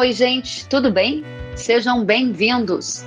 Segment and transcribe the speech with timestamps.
[0.00, 1.22] Oi, gente, tudo bem?
[1.54, 3.04] Sejam bem-vindos.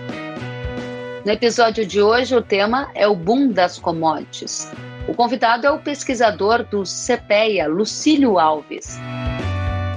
[1.26, 4.72] No episódio de hoje, o tema é o boom das commodities.
[5.08, 9.00] O convidado é o pesquisador do CPEA, Lucílio Alves.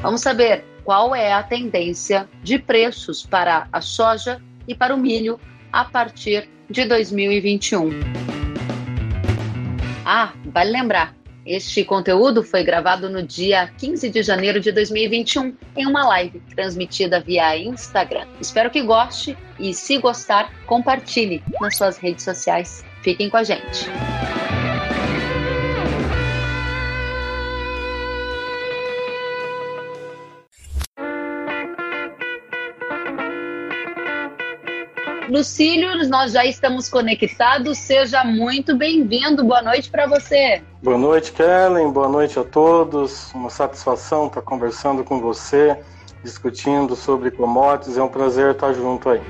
[0.01, 5.39] Vamos saber qual é a tendência de preços para a soja e para o milho
[5.71, 7.91] a partir de 2021.
[10.07, 11.15] Ah, vale lembrar,
[11.47, 17.21] este conteúdo foi gravado no dia 15 de janeiro de 2021 em uma live transmitida
[17.21, 18.27] via Instagram.
[18.41, 22.85] Espero que goste e, se gostar, compartilhe nas suas redes sociais.
[23.01, 23.89] Fiquem com a gente.
[35.29, 37.79] Lucílio, nós já estamos conectados.
[37.79, 39.43] Seja muito bem-vindo.
[39.43, 40.63] Boa noite para você.
[40.83, 41.91] Boa noite, Kellen.
[41.91, 43.33] Boa noite a todos.
[43.35, 45.77] Uma satisfação estar conversando com você,
[46.23, 47.99] discutindo sobre commodities.
[47.99, 49.21] É um prazer estar junto aí.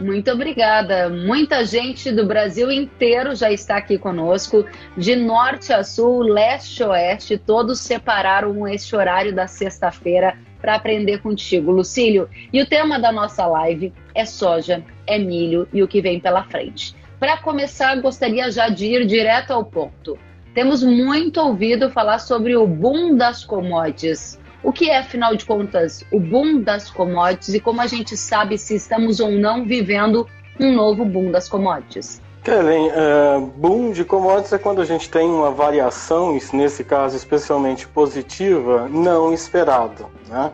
[0.00, 1.08] Muito obrigada.
[1.08, 4.64] Muita gente do Brasil inteiro já está aqui conosco,
[4.96, 11.20] de norte a sul, leste a oeste, todos separaram este horário da sexta-feira para aprender
[11.20, 12.28] contigo, Lucílio.
[12.52, 16.44] E o tema da nossa live é soja, é milho e o que vem pela
[16.44, 16.94] frente.
[17.18, 20.18] Para começar, gostaria já de ir direto ao ponto.
[20.54, 24.38] Temos muito ouvido falar sobre o boom das commodities.
[24.62, 28.58] O que é, afinal de contas, o boom das commodities e como a gente sabe
[28.58, 30.26] se estamos ou não vivendo
[30.58, 32.20] um novo boom das commodities?
[32.48, 37.86] Kellen, uh, boom de commodities é quando a gente tem uma variação, nesse caso especialmente
[37.86, 40.06] positiva, não esperada.
[40.26, 40.50] Né?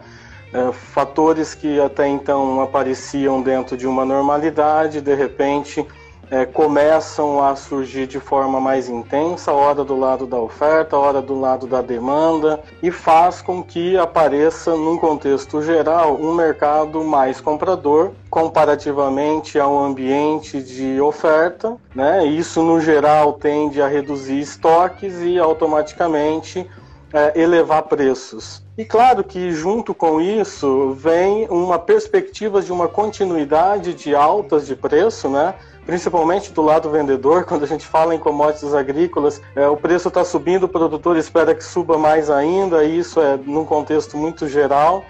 [0.52, 5.86] Uh, fatores que até então apareciam dentro de uma normalidade, de repente
[6.34, 11.38] é, começam a surgir de forma mais intensa, hora do lado da oferta, hora do
[11.38, 18.10] lado da demanda, e faz com que apareça, num contexto geral, um mercado mais comprador
[18.28, 21.76] comparativamente ao ambiente de oferta.
[21.94, 22.26] Né?
[22.26, 26.68] Isso, no geral, tende a reduzir estoques e automaticamente
[27.12, 28.60] é, elevar preços.
[28.76, 34.74] E claro que junto com isso vem uma perspectiva de uma continuidade de altas de
[34.74, 35.54] preço, né?
[35.86, 40.24] Principalmente do lado vendedor, quando a gente fala em commodities agrícolas, é, o preço está
[40.24, 45.04] subindo, o produtor espera que suba mais ainda, e isso é num contexto muito geral.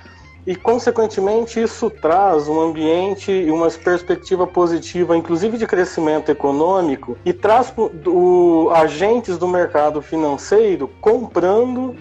[0.47, 7.33] E, consequentemente, isso traz um ambiente e uma perspectiva positiva, inclusive de crescimento econômico, e
[7.33, 7.73] traz
[8.07, 11.97] o, agentes do mercado financeiro comprando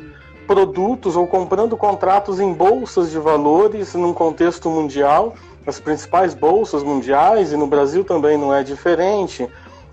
[0.45, 5.35] produtos ou comprando contratos em bolsas de valores num contexto mundial
[5.65, 9.47] as principais bolsas mundiais e no Brasil também não é diferente.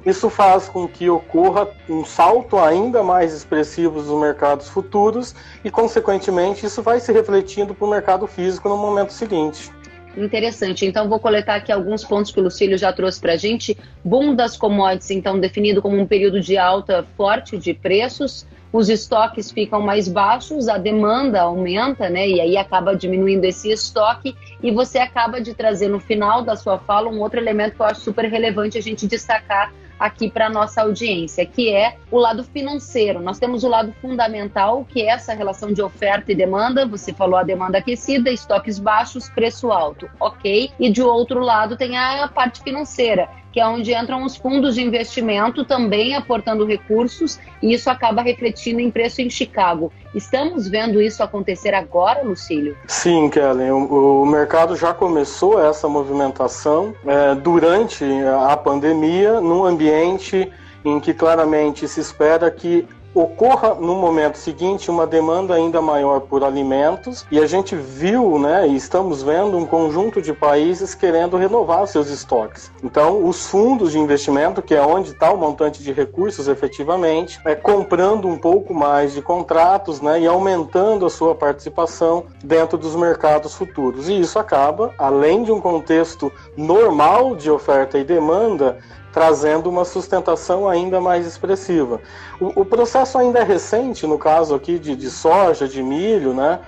[0.05, 6.65] Isso faz com que ocorra um salto ainda mais expressivo dos mercados futuros e, consequentemente,
[6.65, 9.71] isso vai se refletindo para o mercado físico no momento seguinte.
[10.17, 10.87] Interessante.
[10.87, 13.77] Então, vou coletar aqui alguns pontos que o Lucílio já trouxe para a gente.
[14.03, 19.51] Boom das commodities, então, definido como um período de alta forte de preços os estoques
[19.51, 22.29] ficam mais baixos, a demanda aumenta, né?
[22.29, 26.79] E aí acaba diminuindo esse estoque e você acaba de trazer no final da sua
[26.79, 30.81] fala um outro elemento que eu acho super relevante a gente destacar aqui para nossa
[30.81, 33.21] audiência, que é o lado financeiro.
[33.21, 36.87] Nós temos o lado fundamental, que é essa relação de oferta e demanda.
[36.87, 40.71] Você falou a demanda aquecida, estoques baixos, preço alto, ok?
[40.81, 44.83] E de outro lado tem a parte financeira, que é onde entram os fundos de
[44.83, 49.93] investimento também aportando recursos, e isso acaba refletindo em preço em Chicago.
[50.15, 52.77] Estamos vendo isso acontecer agora, Lucílio?
[52.87, 53.71] Sim, Kellen.
[53.71, 58.05] O, o mercado já começou essa movimentação é, durante
[58.49, 60.51] a pandemia, num ambiente
[60.85, 62.87] em que claramente se espera que
[63.21, 68.67] ocorra no momento seguinte uma demanda ainda maior por alimentos e a gente viu, né,
[68.69, 72.71] e estamos vendo um conjunto de países querendo renovar seus estoques.
[72.83, 77.55] Então, os fundos de investimento, que é onde está o montante de recursos efetivamente, é
[77.55, 83.55] comprando um pouco mais de contratos, né, e aumentando a sua participação dentro dos mercados
[83.55, 84.09] futuros.
[84.09, 88.79] E isso acaba, além de um contexto normal de oferta e demanda,
[89.13, 92.01] trazendo uma sustentação ainda mais expressiva.
[92.41, 96.61] O, o, processo ainda é recente, no caso aqui de, de soja, de milho, né?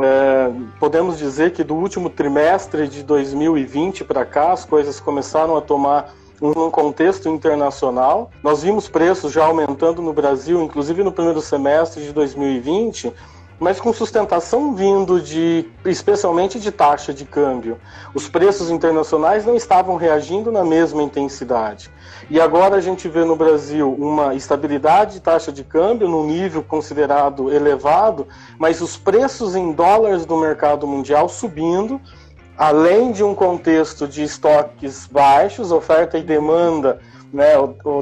[0.00, 5.60] É, podemos dizer que do último trimestre de 2020 para cá, as coisas começaram a
[5.60, 8.30] tomar um contexto internacional.
[8.42, 13.12] Nós vimos preços já aumentando no Brasil, inclusive no primeiro semestre de 2020,
[13.58, 17.78] mas com sustentação vindo de, especialmente de taxa de câmbio.
[18.14, 21.90] Os preços internacionais não estavam reagindo na mesma intensidade.
[22.30, 26.62] E agora a gente vê no Brasil uma estabilidade de taxa de câmbio num nível
[26.62, 28.26] considerado elevado,
[28.58, 32.00] mas os preços em dólares do mercado mundial subindo,
[32.56, 37.00] além de um contexto de estoques baixos, oferta e demanda,
[37.32, 37.52] né,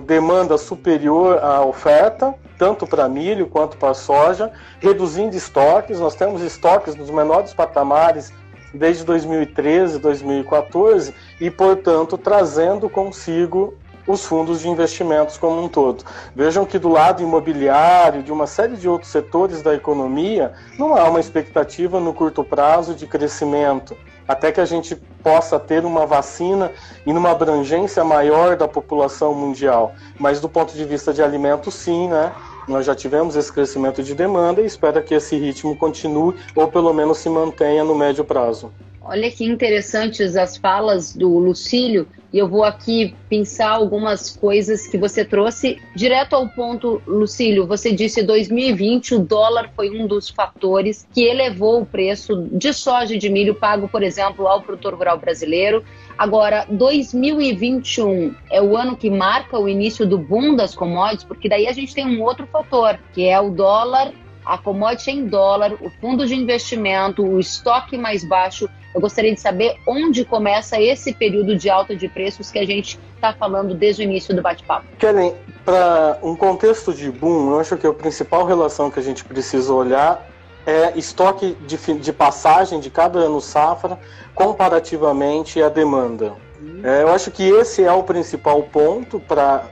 [0.07, 5.99] demanda superior à oferta, tanto para milho quanto para soja, reduzindo estoques.
[5.99, 8.33] Nós temos estoques nos menores patamares
[8.73, 13.75] desde 2013, 2014 e, portanto, trazendo consigo
[14.07, 16.05] os fundos de investimentos como um todo.
[16.35, 21.09] Vejam que do lado imobiliário, de uma série de outros setores da economia, não há
[21.09, 23.97] uma expectativa no curto prazo de crescimento,
[24.29, 26.73] até que a gente possa ter uma vacina
[27.05, 29.95] e numa abrangência maior da população mundial.
[30.19, 32.33] Mas do ponto de vista de alimentos, sim, né?
[32.67, 36.93] Nós já tivemos esse crescimento de demanda e espera que esse ritmo continue ou pelo
[36.93, 38.73] menos se mantenha no médio prazo.
[39.01, 44.99] Olha que interessantes as falas do Lucílio, e eu vou aqui pensar algumas coisas que
[44.99, 45.81] você trouxe.
[45.95, 51.81] Direto ao ponto, Lucílio, você disse 2020 o dólar foi um dos fatores que elevou
[51.81, 55.83] o preço de soja e de milho pago, por exemplo, ao produtor rural brasileiro.
[56.19, 61.67] Agora, 2021 é o ano que marca o início do boom das commodities, porque daí
[61.67, 64.13] a gente tem um outro fator, que é o dólar
[64.47, 68.69] a commodity em dólar, o fundo de investimento, o estoque mais baixo.
[68.97, 72.99] Eu gostaria de saber onde começa esse período de alta de preços que a gente
[73.15, 74.87] está falando desde o início do bate-papo.
[74.99, 75.35] Kellen,
[75.67, 79.71] para um contexto de boom, eu acho que a principal relação que a gente precisa
[79.71, 80.27] olhar
[80.67, 83.99] é estoque de, de passagem de cada ano safra
[84.35, 86.33] comparativamente à demanda.
[86.59, 86.81] Uhum.
[86.83, 89.65] É, eu acho que esse é o principal ponto para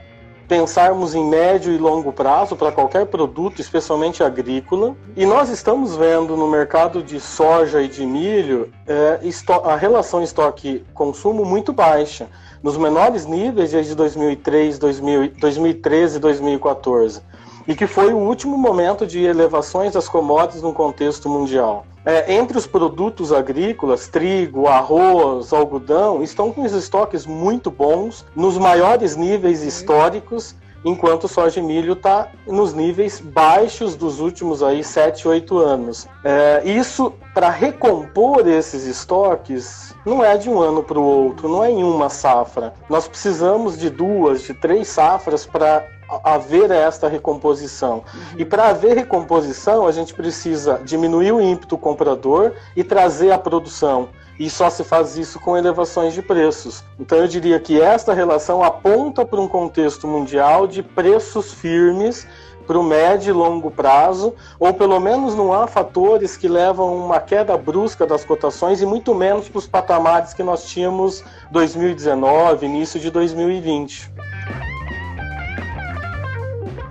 [0.47, 4.95] pensarmos em médio e longo prazo para qualquer produto, especialmente agrícola.
[5.15, 9.19] E nós estamos vendo no mercado de soja e de milho é,
[9.63, 12.27] a relação estoque-consumo muito baixa,
[12.61, 17.21] nos menores níveis desde 2003, 2000, 2013 e 2014
[17.67, 21.85] e que foi o último momento de elevações das commodities no contexto mundial.
[22.05, 28.57] É, entre os produtos agrícolas, trigo, arroz, algodão, estão com os estoques muito bons, nos
[28.57, 30.55] maiores níveis históricos,
[30.85, 36.07] enquanto soja e milho está nos níveis baixos dos últimos aí 7, 8 anos.
[36.23, 41.63] É, isso, para recompor esses estoques, não é de um ano para o outro, não
[41.63, 42.73] é em uma safra.
[42.87, 45.83] Nós precisamos de duas, de três safras para
[46.23, 48.03] haver esta recomposição.
[48.13, 48.39] Uhum.
[48.39, 54.09] E para haver recomposição, a gente precisa diminuir o ímpeto comprador e trazer a produção.
[54.37, 56.83] E só se faz isso com elevações de preços.
[56.99, 62.27] Então eu diria que esta relação aponta para um contexto mundial de preços firmes
[62.65, 67.19] para o médio e longo prazo, ou pelo menos não há fatores que levam uma
[67.19, 72.99] queda brusca das cotações e muito menos para os patamares que nós tínhamos 2019, início
[72.99, 74.11] de 2020.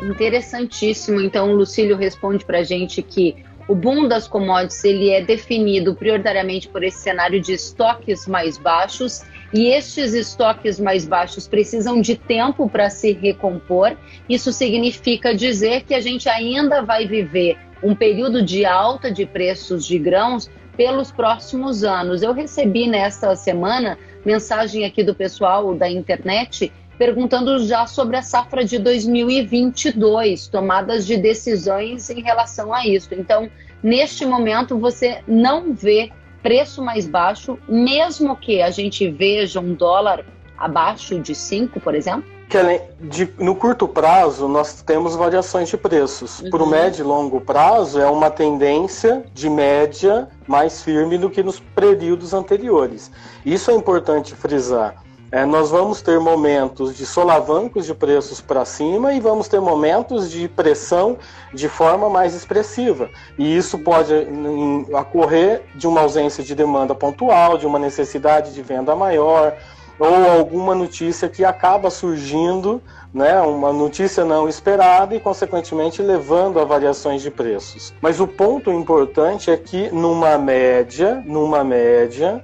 [0.04, 1.20] Interessantíssimo.
[1.20, 3.36] Então, o Lucílio responde para a gente que
[3.66, 9.22] o boom das commodities ele é definido prioritariamente por esse cenário de estoques mais baixos
[9.54, 13.96] e estes estoques mais baixos precisam de tempo para se recompor.
[14.28, 19.86] Isso significa dizer que a gente ainda vai viver um período de alta de preços
[19.86, 22.22] de grãos pelos próximos anos.
[22.22, 28.64] Eu recebi nesta semana mensagem aqui do pessoal da internet perguntando já sobre a safra
[28.64, 33.08] de 2022, tomadas de decisões em relação a isso.
[33.13, 33.48] Então,
[33.82, 36.10] neste momento, você não vê
[36.43, 40.24] preço mais baixo, mesmo que a gente veja um dólar
[40.58, 42.24] abaixo de 5, por exemplo?
[42.48, 42.58] Que
[43.01, 46.41] de, no curto prazo, nós temos variações de preços.
[46.41, 46.51] Uhum.
[46.51, 51.43] Para o médio e longo prazo, é uma tendência de média mais firme do que
[51.43, 53.10] nos períodos anteriores.
[53.44, 55.04] Isso é importante frisar.
[55.34, 60.31] É, nós vamos ter momentos de solavancos de preços para cima e vamos ter momentos
[60.31, 61.19] de pressão
[61.53, 63.10] de forma mais expressiva.
[63.36, 68.62] E isso pode em, ocorrer de uma ausência de demanda pontual, de uma necessidade de
[68.62, 69.56] venda maior,
[69.98, 72.81] ou alguma notícia que acaba surgindo,
[73.12, 77.93] né, uma notícia não esperada e, consequentemente, levando a variações de preços.
[78.00, 82.41] Mas o ponto importante é que, numa média, numa média,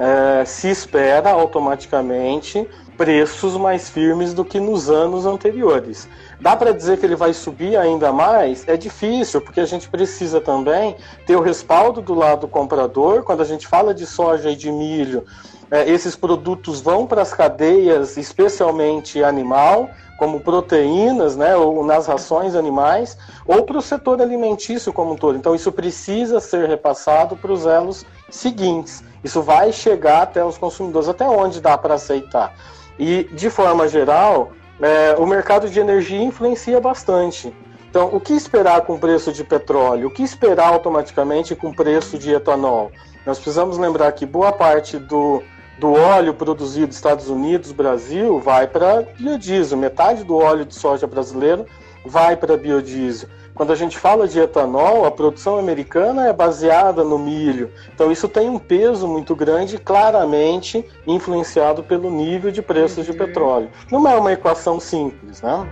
[0.00, 2.66] é, se espera automaticamente
[2.96, 6.08] preços mais firmes do que nos anos anteriores.
[6.40, 8.66] Dá para dizer que ele vai subir ainda mais?
[8.66, 13.22] É difícil, porque a gente precisa também ter o respaldo do lado comprador.
[13.22, 15.24] Quando a gente fala de soja e de milho,
[15.70, 22.54] é, esses produtos vão para as cadeias, especialmente animal, como proteínas, né, ou nas rações
[22.54, 23.16] animais,
[23.46, 25.36] ou para o setor alimentício como um todo.
[25.38, 29.02] Então, isso precisa ser repassado para os elos seguintes.
[29.22, 32.54] Isso vai chegar até os consumidores, até onde dá para aceitar.
[32.98, 37.52] E, de forma geral, é, o mercado de energia influencia bastante.
[37.90, 40.08] Então, o que esperar com o preço de petróleo?
[40.08, 42.92] O que esperar automaticamente com o preço de etanol?
[43.26, 45.42] Nós precisamos lembrar que boa parte do,
[45.78, 49.76] do óleo produzido nos Estados Unidos, Brasil, vai para biodiesel.
[49.76, 51.66] Metade do óleo de soja brasileiro
[52.06, 53.28] vai para biodiesel.
[53.60, 57.70] Quando a gente fala de etanol, a produção americana é baseada no milho.
[57.94, 63.68] Então isso tem um peso muito grande, claramente influenciado pelo nível de preços de petróleo.
[63.92, 65.68] Não é uma equação simples, né?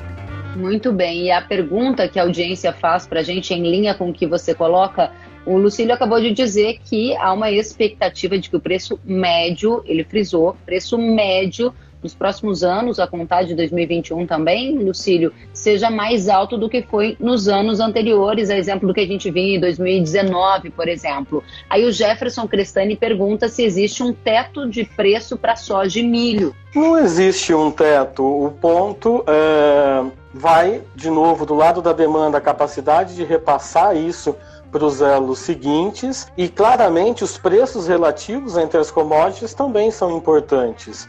[0.54, 1.28] Muito bem.
[1.28, 4.26] E a pergunta que a audiência faz para a gente, em linha com o que
[4.26, 5.10] você coloca,
[5.46, 10.04] o Lucílio acabou de dizer que há uma expectativa de que o preço médio, ele
[10.04, 16.56] frisou, preço médio nos próximos anos, a contar de 2021 também, Lucílio, seja mais alto
[16.56, 20.70] do que foi nos anos anteriores, a exemplo do que a gente viu em 2019,
[20.70, 21.42] por exemplo.
[21.68, 26.54] Aí o Jefferson Crestani pergunta se existe um teto de preço para soja e milho.
[26.74, 28.22] Não existe um teto.
[28.22, 34.36] O ponto é, vai, de novo, do lado da demanda, a capacidade de repassar isso
[34.70, 41.08] para os elos seguintes e claramente os preços relativos entre as commodities também são importantes.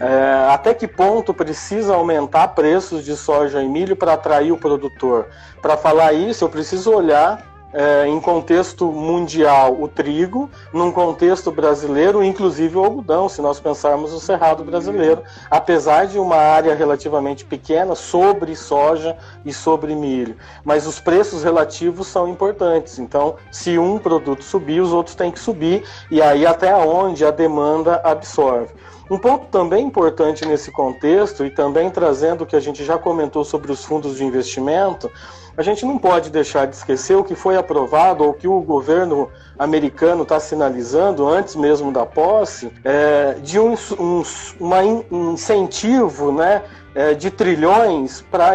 [0.00, 5.28] É, até que ponto precisa aumentar preços de soja e milho para atrair o produtor?
[5.60, 12.22] Para falar isso, eu preciso olhar é, em contexto mundial o trigo, num contexto brasileiro,
[12.22, 17.94] inclusive o algodão, se nós pensarmos o cerrado brasileiro, apesar de uma área relativamente pequena
[17.94, 20.36] sobre soja e sobre milho.
[20.64, 22.98] Mas os preços relativos são importantes.
[22.98, 27.30] Então, se um produto subir, os outros têm que subir, e aí até onde a
[27.30, 28.72] demanda absorve.
[29.10, 33.44] Um ponto também importante nesse contexto, e também trazendo o que a gente já comentou
[33.44, 35.10] sobre os fundos de investimento,
[35.56, 39.28] a gente não pode deixar de esquecer o que foi aprovado ou que o governo
[39.58, 44.22] americano está sinalizando antes mesmo da posse é, de um, um
[44.58, 46.62] uma um incentivo né,
[46.94, 48.52] é, de trilhões para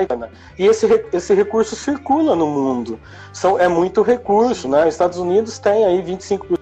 [0.58, 3.00] e esse, esse recurso circula no mundo.
[3.34, 4.68] São, é muito recurso.
[4.68, 4.84] Né?
[4.84, 6.58] Os Estados Unidos tem aí 25%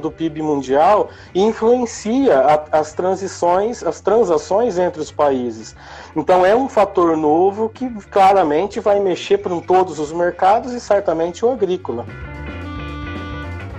[0.00, 5.74] do PIB mundial e influencia a, as transições, as transações entre os países.
[6.16, 11.44] Então é um fator novo que claramente vai mexer para todos os mercados e certamente
[11.44, 12.06] o agrícola.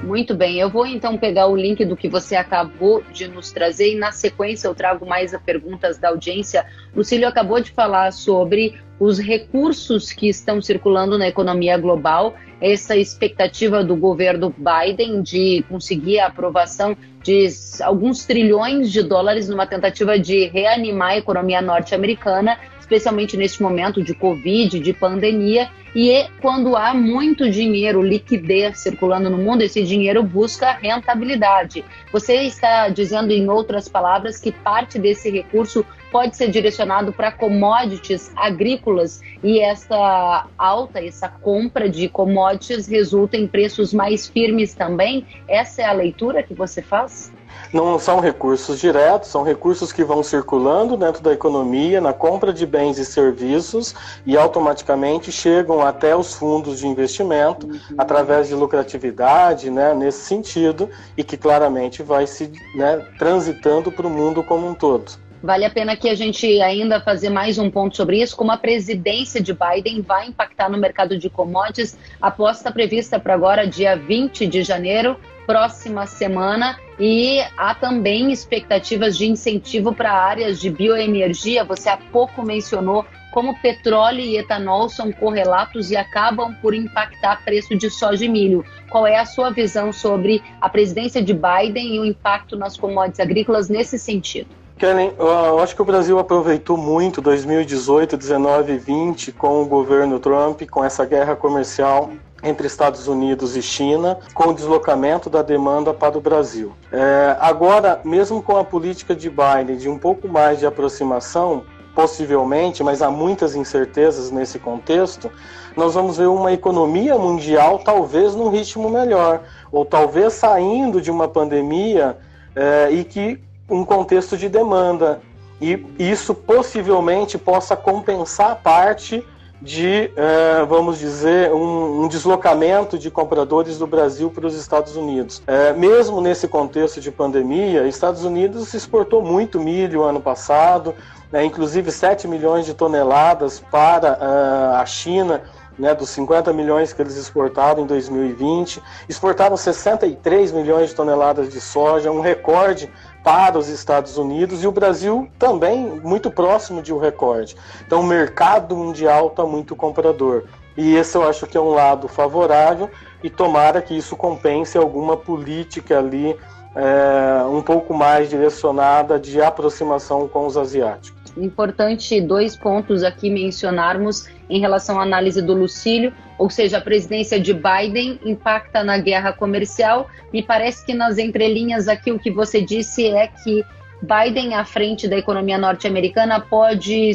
[0.05, 3.93] Muito bem, eu vou então pegar o link do que você acabou de nos trazer
[3.93, 6.63] e na sequência eu trago mais perguntas da audiência.
[6.95, 13.83] Lucílio acabou de falar sobre os recursos que estão circulando na economia global, essa expectativa
[13.83, 17.47] do governo Biden de conseguir a aprovação de
[17.81, 24.13] alguns trilhões de dólares numa tentativa de reanimar a economia norte-americana especialmente neste momento de
[24.13, 30.73] Covid, de pandemia, e quando há muito dinheiro, liquidez circulando no mundo, esse dinheiro busca
[30.73, 31.85] rentabilidade.
[32.11, 38.31] Você está dizendo, em outras palavras, que parte desse recurso pode ser direcionado para commodities
[38.35, 45.25] agrícolas e essa alta, essa compra de commodities resulta em preços mais firmes também?
[45.47, 47.33] Essa é a leitura que você faz?
[47.73, 52.65] Não são recursos diretos, são recursos que vão circulando dentro da economia, na compra de
[52.65, 53.93] bens e serviços
[54.25, 57.79] e automaticamente chegam até os fundos de investimento uhum.
[57.97, 64.09] através de lucratividade, né, nesse sentido, e que claramente vai se né, transitando para o
[64.09, 65.25] mundo como um todo.
[65.45, 68.57] Vale a pena que a gente ainda fazer mais um ponto sobre isso, como a
[68.57, 71.95] presidência de Biden vai impactar no mercado de commodities.
[72.19, 75.15] A aposta prevista para agora, dia 20 de janeiro,
[75.45, 81.63] próxima semana e há também expectativas de incentivo para áreas de bioenergia.
[81.63, 87.75] Você há pouco mencionou como petróleo e etanol são correlatos e acabam por impactar preço
[87.75, 88.63] de soja e milho.
[88.89, 93.19] Qual é a sua visão sobre a presidência de Biden e o impacto nas commodities
[93.19, 94.47] agrícolas nesse sentido?
[94.77, 100.19] Kellen, eu acho que o Brasil aproveitou muito 2018, 19 e 20 com o governo
[100.19, 102.11] Trump, com essa guerra comercial
[102.45, 106.71] entre Estados Unidos e China, com o deslocamento da demanda para o Brasil.
[106.91, 111.63] É, agora, mesmo com a política de Biden de um pouco mais de aproximação,
[111.95, 115.31] possivelmente, mas há muitas incertezas nesse contexto,
[115.75, 121.27] nós vamos ver uma economia mundial talvez num ritmo melhor, ou talvez saindo de uma
[121.27, 122.17] pandemia
[122.55, 125.21] é, e que um contexto de demanda.
[125.59, 129.25] E isso possivelmente possa compensar parte
[129.65, 135.41] de, é, vamos dizer, um, um, deslocamento de compradores do Brasil para os Estados Unidos.
[135.47, 140.93] É, mesmo nesse contexto de pandemia, Estados Unidos exportou muito milho ano passado,
[141.31, 145.41] né, inclusive 7 milhões de toneladas para uh, a China,
[145.79, 148.81] né, dos 50 milhões que eles exportaram em 2020.
[149.09, 152.87] Exportaram 63 milhões de toneladas de soja, um recorde
[153.25, 157.55] para os Estados Unidos e o Brasil também muito próximo de um recorde.
[157.83, 160.43] Então o mercado mundial está muito comprador.
[160.77, 162.87] E esse eu acho que é um lado favorável
[163.23, 166.37] e tomara que isso compense alguma política ali
[166.75, 171.24] é, um pouco mais direcionada de aproximação com os asiáticos.
[171.37, 177.39] Importante dois pontos aqui mencionarmos em relação à análise do Lucílio, ou seja, a presidência
[177.39, 180.09] de Biden impacta na guerra comercial.
[180.31, 183.63] Me parece que nas entrelinhas aqui o que você disse é que
[184.05, 187.11] Biden à frente da economia norte-americana pode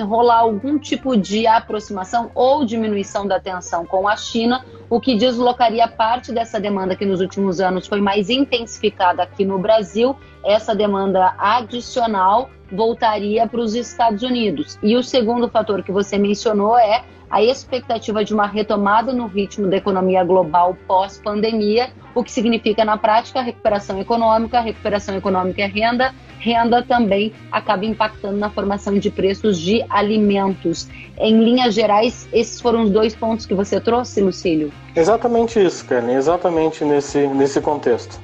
[0.00, 5.88] rolar algum tipo de aproximação ou diminuição da tensão com a China, o que deslocaria
[5.88, 11.34] parte dessa demanda que nos últimos anos foi mais intensificada aqui no Brasil, essa demanda
[11.36, 14.78] adicional voltaria para os Estados Unidos.
[14.82, 19.68] E o segundo fator que você mencionou é a expectativa de uma retomada no ritmo
[19.68, 26.14] da economia global pós-pandemia, o que significa, na prática, recuperação econômica, recuperação econômica é renda,
[26.38, 30.88] renda também acaba impactando na formação de preços de alimentos.
[31.18, 34.72] Em linhas gerais, esses foram os dois pontos que você trouxe, Lucílio?
[34.96, 38.18] Exatamente isso, Karen, exatamente nesse, nesse contexto.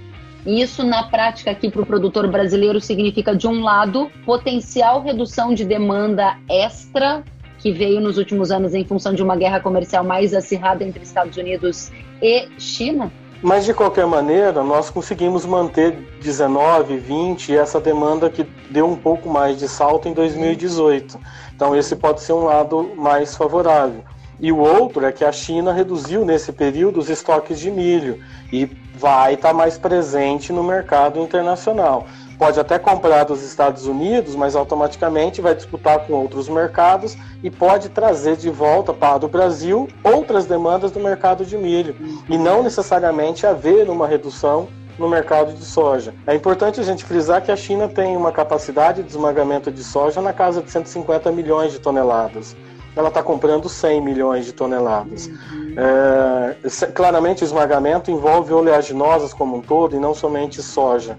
[0.47, 5.65] Isso, na prática, aqui para o produtor brasileiro, significa, de um lado, potencial redução de
[5.65, 7.25] demanda extra
[7.65, 11.35] que veio nos últimos anos em função de uma guerra comercial mais acirrada entre Estados
[11.39, 11.91] Unidos
[12.21, 13.11] e China?
[13.43, 18.95] Mas de qualquer maneira, nós conseguimos manter 19, 20 e essa demanda que deu um
[18.95, 21.19] pouco mais de salto em 2018.
[21.57, 24.05] Então esse pode ser um lado mais favorável.
[24.39, 28.21] E o outro é que a China reduziu nesse período os estoques de milho
[28.53, 32.07] e vai estar mais presente no mercado internacional
[32.39, 37.89] pode até comprar dos Estados Unidos, mas automaticamente vai disputar com outros mercados e pode
[37.89, 41.97] trazer de volta para o Brasil outras demandas do mercado de milho
[42.29, 46.15] e não necessariamente haver uma redução no mercado de soja.
[46.27, 50.21] É importante a gente frisar que a China tem uma capacidade de esmagamento de soja
[50.21, 52.57] na casa de 150 milhões de toneladas.
[52.97, 55.29] Ela está comprando 100 milhões de toneladas.
[55.77, 61.19] É, claramente, o esmagamento envolve oleaginosas como um todo e não somente soja.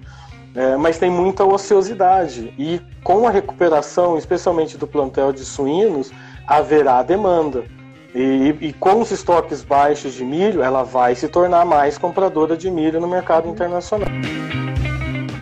[0.56, 2.54] É, mas tem muita ociosidade.
[2.58, 6.12] E com a recuperação, especialmente do plantel de suínos,
[6.48, 7.66] haverá demanda.
[8.14, 12.72] E, e, com os estoques baixos de milho, ela vai se tornar mais compradora de
[12.72, 14.08] milho no mercado internacional.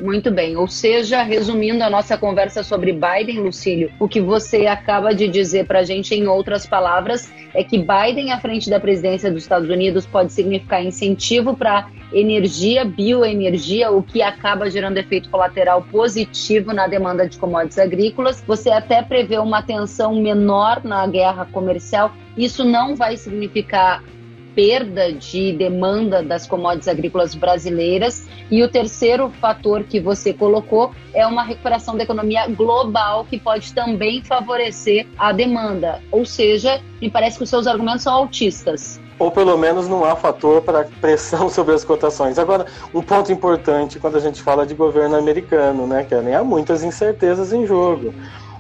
[0.04, 0.58] Muito bem.
[0.58, 5.66] Ou seja, resumindo a nossa conversa sobre Biden, Lucílio, o que você acaba de dizer
[5.66, 9.70] para a gente, em outras palavras, é que Biden à frente da presidência dos Estados
[9.70, 16.86] Unidos pode significar incentivo para energia, bioenergia, o que acaba gerando efeito colateral positivo na
[16.86, 18.44] demanda de commodities agrícolas.
[18.46, 22.12] Você até prevê uma tensão menor na guerra comercial.
[22.36, 24.04] Isso não vai significar
[24.56, 28.28] perda de demanda das commodities agrícolas brasileiras.
[28.50, 33.74] E o terceiro fator que você colocou é uma recuperação da economia global que pode
[33.74, 36.02] também favorecer a demanda.
[36.12, 39.00] Ou seja, me parece que os seus argumentos são autistas.
[39.20, 42.40] Ou pelo menos não há fator para pressão sobre as cotações.
[42.40, 46.84] Agora, um ponto importante quando a gente fala de governo americano, né, nem Há muitas
[46.84, 48.14] incertezas em jogo.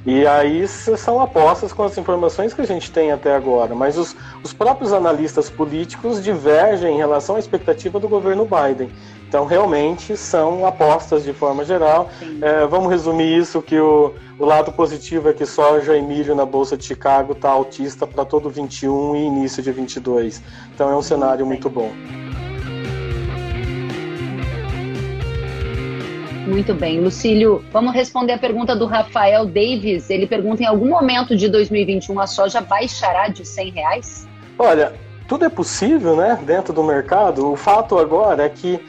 [0.05, 4.15] E aí são apostas com as informações que a gente tem até agora, mas os,
[4.43, 8.91] os próprios analistas políticos divergem em relação à expectativa do governo Biden.
[9.27, 12.09] Então, realmente, são apostas de forma geral.
[12.39, 16.45] É, vamos resumir isso, que o, o lado positivo é que soja e milho na
[16.45, 20.39] Bolsa de Chicago está altista para todo 21 e início de 22.
[20.75, 21.91] Então, é um cenário muito bom.
[26.45, 26.99] Muito bem.
[26.99, 30.09] Lucílio, vamos responder a pergunta do Rafael Davis.
[30.09, 34.27] Ele pergunta: em algum momento de 2021 a soja baixará de 100 reais?
[34.59, 34.93] Olha,
[35.27, 37.49] tudo é possível, né, dentro do mercado.
[37.49, 38.79] O fato agora é que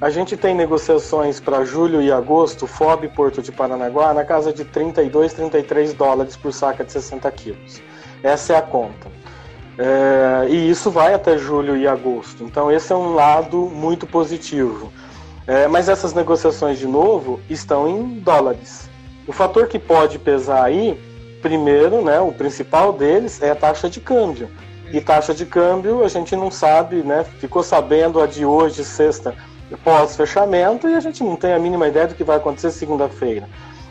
[0.00, 4.64] a gente tem negociações para julho e agosto, FOB Porto de Paranaguá, na casa de
[4.64, 7.82] 32, 33 dólares por saca de 60 quilos.
[8.22, 9.12] Essa é a conta.
[9.78, 12.42] É, e isso vai até julho e agosto.
[12.42, 14.92] Então, esse é um lado muito positivo.
[15.46, 18.88] É, mas essas negociações, de novo, estão em dólares.
[19.26, 21.00] O fator que pode pesar aí,
[21.40, 24.48] primeiro, né, o principal deles é a taxa de câmbio.
[24.92, 27.24] E taxa de câmbio a gente não sabe, né?
[27.38, 29.34] Ficou sabendo a de hoje, sexta,
[29.82, 33.48] pós-fechamento, e a gente não tem a mínima ideia do que vai acontecer segunda-feira.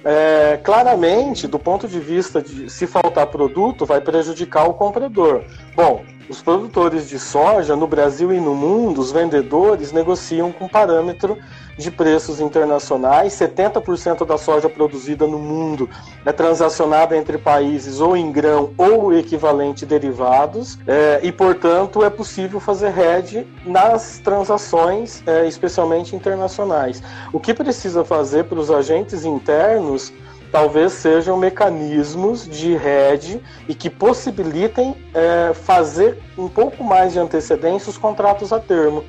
[0.02, 5.44] É, claramente, do ponto de vista de se faltar produto, vai prejudicar o comprador.
[5.76, 11.36] Bom, os produtores de soja no Brasil e no mundo, os vendedores negociam com parâmetro
[11.76, 13.32] de preços internacionais.
[13.32, 15.90] 70% da soja produzida no mundo
[16.24, 22.60] é transacionada entre países ou em grão ou equivalente derivados, é, e portanto é possível
[22.60, 27.02] fazer hedge nas transações, é, especialmente internacionais.
[27.32, 30.12] O que precisa fazer para os agentes internos?
[30.50, 37.90] Talvez sejam mecanismos de hedge e que possibilitem é, fazer um pouco mais de antecedência
[37.90, 39.04] os contratos a termo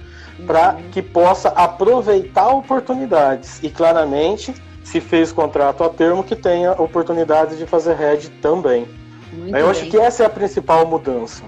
[0.45, 3.59] para que possa aproveitar oportunidades.
[3.61, 8.87] E claramente, se fez contrato a termo, que tenha oportunidade de fazer hedge também.
[9.31, 9.71] Muito Eu bem.
[9.71, 11.43] acho que essa é a principal mudança.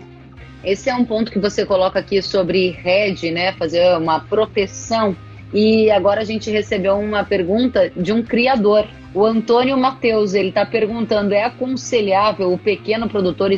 [0.63, 3.51] Esse é um ponto que você coloca aqui sobre hedge, né?
[3.53, 5.15] Fazer uma proteção.
[5.53, 8.87] E agora a gente recebeu uma pergunta de um criador.
[9.13, 13.51] O Antônio Matheus, ele está perguntando: é aconselhável o pequeno produtor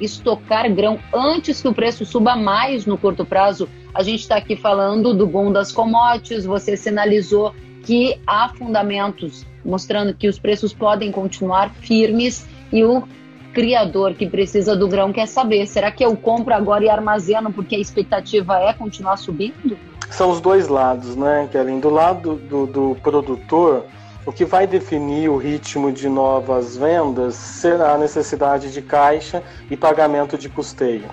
[0.00, 4.56] estocar grão antes que o preço suba mais no curto prazo a gente está aqui
[4.56, 11.12] falando do bom das commodities, você sinalizou que há fundamentos mostrando que os preços podem
[11.12, 13.02] continuar firmes e o
[13.52, 17.76] criador que precisa do grão quer saber: será que eu compro agora e armazeno porque
[17.76, 19.76] a expectativa é continuar subindo?
[20.12, 21.80] São os dois lados, né, Kellen?
[21.80, 23.86] Do lado do, do produtor,
[24.26, 29.76] o que vai definir o ritmo de novas vendas será a necessidade de caixa e
[29.76, 31.08] pagamento de custeio.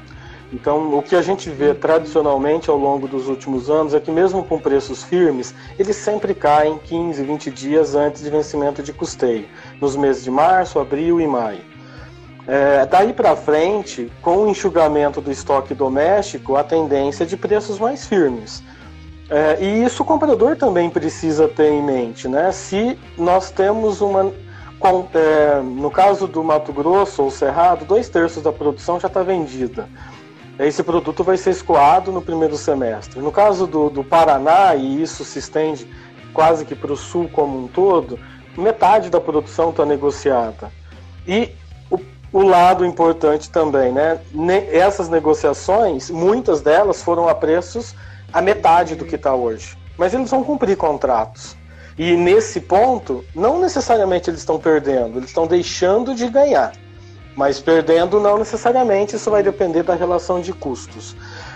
[0.51, 4.43] Então, o que a gente vê tradicionalmente ao longo dos últimos anos é que, mesmo
[4.43, 9.47] com preços firmes, eles sempre caem 15, 20 dias antes de vencimento de custeio,
[9.79, 11.62] nos meses de março, abril e maio.
[12.45, 17.79] É, daí para frente, com o enxugamento do estoque doméstico, a tendência é de preços
[17.79, 18.62] mais firmes.
[19.29, 22.51] É, e isso o comprador também precisa ter em mente, né?
[22.51, 24.31] Se nós temos uma.
[24.79, 29.21] Com, é, no caso do Mato Grosso ou Cerrado, dois terços da produção já está
[29.21, 29.87] vendida
[30.65, 33.19] esse produto vai ser escoado no primeiro semestre.
[33.21, 35.87] No caso do, do Paraná, e isso se estende
[36.33, 38.19] quase que para o sul como um todo,
[38.57, 40.69] metade da produção está negociada.
[41.25, 41.51] E
[41.89, 41.97] o,
[42.33, 44.19] o, lado importante também, né?
[44.71, 47.95] essas negociações, muitas delas foram a preços
[48.31, 49.77] a metade do que está hoje.
[49.97, 51.57] Mas eles vão cumprir contratos.
[51.97, 56.71] E nesse ponto, não necessariamente eles estão perdendo, eles estão deixando de ganhar.
[57.35, 61.15] Mas perdendo não necessariamente, isso vai depender da relação de custos.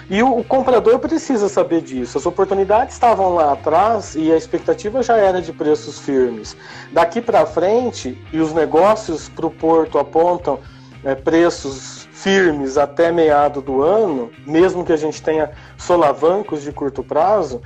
[0.09, 2.17] E o, o, comprador precisa saber disso.
[2.17, 6.57] As oportunidades estavam lá atrás e a expectativa já era de preços firmes.
[6.91, 10.59] Daqui para frente, e os negócios para o porto apontam
[11.03, 17.03] é, preços firmes até meado do ano, mesmo que a gente tenha solavancos de curto
[17.03, 17.61] prazo,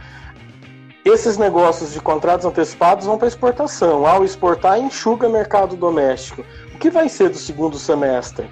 [1.05, 4.05] esses negócios de contratos antecipados vão para exportação.
[4.05, 6.43] Ao exportar, enxuga mercado doméstico.
[6.73, 8.49] O que vai ser do segundo semestre?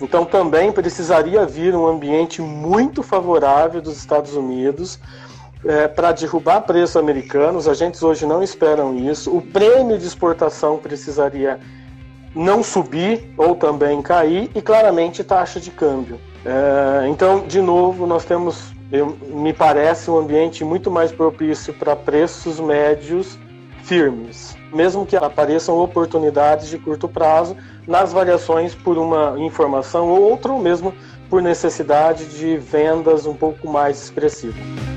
[0.00, 5.00] Então também precisaria vir um ambiente muito favorável dos Estados Unidos
[5.64, 7.66] é, para derrubar preços americanos.
[7.66, 9.34] Os agentes hoje não esperam isso.
[9.34, 11.58] O prêmio de exportação precisaria
[12.36, 16.20] não subir ou também cair e claramente taxa de câmbio.
[16.44, 21.96] É, então, de novo, nós temos, eu, me parece, um ambiente muito mais propício para
[21.96, 23.38] preços médios
[23.82, 24.56] firmes.
[24.74, 30.60] mesmo que apareçam oportunidades de curto prazo nas variações por uma informação ou outra, ou
[30.60, 30.92] mesmo
[31.30, 34.95] por necessidade de vendas um pouco mais expressivas.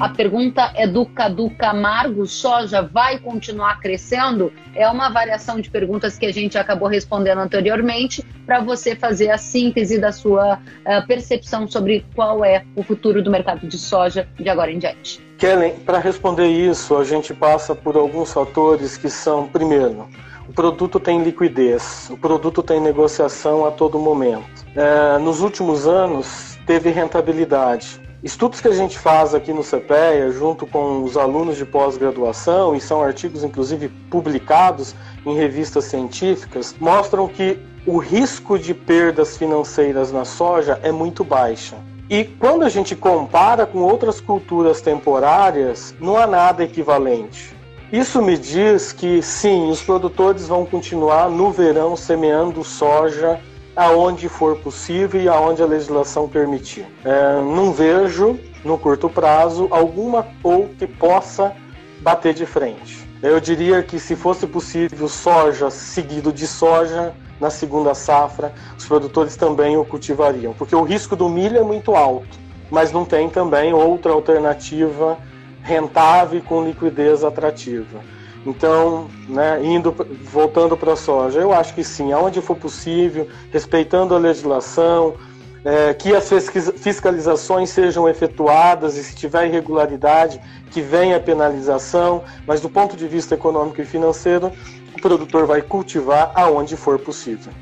[0.00, 4.52] A pergunta é do Cadu Camargo: soja vai continuar crescendo?
[4.72, 9.36] É uma variação de perguntas que a gente acabou respondendo anteriormente, para você fazer a
[9.36, 14.48] síntese da sua uh, percepção sobre qual é o futuro do mercado de soja de
[14.48, 15.20] agora em diante.
[15.36, 20.08] Kellen, para responder isso, a gente passa por alguns fatores que são, primeiro,
[20.48, 24.64] o produto tem liquidez, o produto tem negociação a todo momento.
[24.76, 28.00] É, nos últimos anos, teve rentabilidade.
[28.22, 32.80] Estudos que a gente faz aqui no CPEA, junto com os alunos de pós-graduação, e
[32.80, 34.92] são artigos inclusive publicados
[35.24, 41.76] em revistas científicas, mostram que o risco de perdas financeiras na soja é muito baixa.
[42.10, 47.56] E quando a gente compara com outras culturas temporárias, não há nada equivalente.
[47.92, 53.40] Isso me diz que sim, os produtores vão continuar no verão semeando soja
[53.78, 56.84] aonde for possível e aonde a legislação permitir.
[57.04, 61.54] É, não vejo, no curto prazo, alguma ou que possa
[62.00, 63.08] bater de frente.
[63.22, 69.36] Eu diria que se fosse possível soja seguido de soja na segunda safra, os produtores
[69.36, 72.36] também o cultivariam, porque o risco do milho é muito alto,
[72.68, 75.16] mas não tem também outra alternativa
[75.62, 78.00] rentável e com liquidez atrativa.
[78.46, 84.14] Então, né, indo, voltando para a soja, eu acho que sim, aonde for possível, respeitando
[84.14, 85.14] a legislação,
[85.64, 86.30] é, que as
[86.76, 93.06] fiscalizações sejam efetuadas e se tiver irregularidade, que venha a penalização, mas do ponto de
[93.06, 94.52] vista econômico e financeiro,
[94.96, 97.52] o produtor vai cultivar aonde for possível.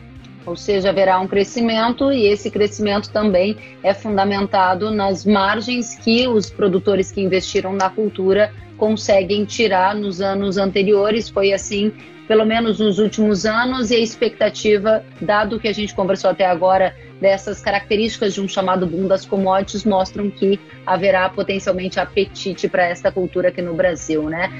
[0.46, 6.48] Ou seja, haverá um crescimento e esse crescimento também é fundamentado nas margens que os
[6.48, 11.28] produtores que investiram na cultura conseguem tirar nos anos anteriores.
[11.28, 11.92] Foi assim,
[12.28, 16.94] pelo menos nos últimos anos, e a expectativa, dado que a gente conversou até agora,
[17.20, 23.10] dessas características de um chamado boom das commodities, mostram que haverá potencialmente apetite para esta
[23.10, 24.50] cultura aqui no Brasil, né?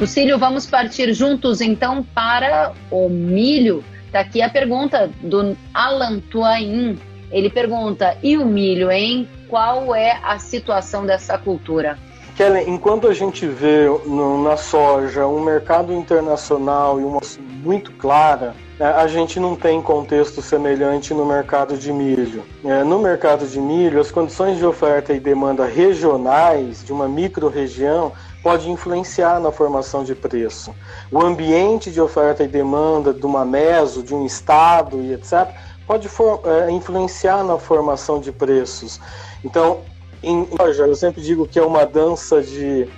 [0.00, 3.82] Lucílio, vamos partir juntos então para o milho.
[4.08, 6.98] Está aqui a pergunta do Alan Twain.
[7.30, 9.28] Ele pergunta: e o milho, hein?
[9.48, 11.98] Qual é a situação dessa cultura?
[12.34, 17.20] Kellen, enquanto a gente vê no, na soja um mercado internacional e uma
[17.62, 22.44] muito clara, né, a gente não tem contexto semelhante no mercado de milho.
[22.64, 28.12] É, no mercado de milho, as condições de oferta e demanda regionais de uma micro-região
[28.42, 30.74] pode influenciar na formação de preço.
[31.10, 35.48] O ambiente de oferta e demanda de uma meso, de um estado e etc.,
[35.86, 39.00] pode for, é, influenciar na formação de preços.
[39.44, 39.80] Então,
[40.22, 42.88] em loja, eu sempre digo que é uma dança de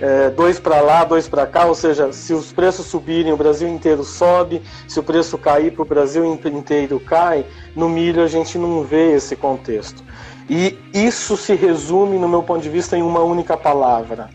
[0.00, 3.68] é, dois para lá, dois para cá, ou seja, se os preços subirem, o Brasil
[3.68, 8.58] inteiro sobe, se o preço cair para o Brasil inteiro cai, no milho a gente
[8.58, 10.02] não vê esse contexto.
[10.50, 14.28] E isso se resume, no meu ponto de vista, em uma única palavra: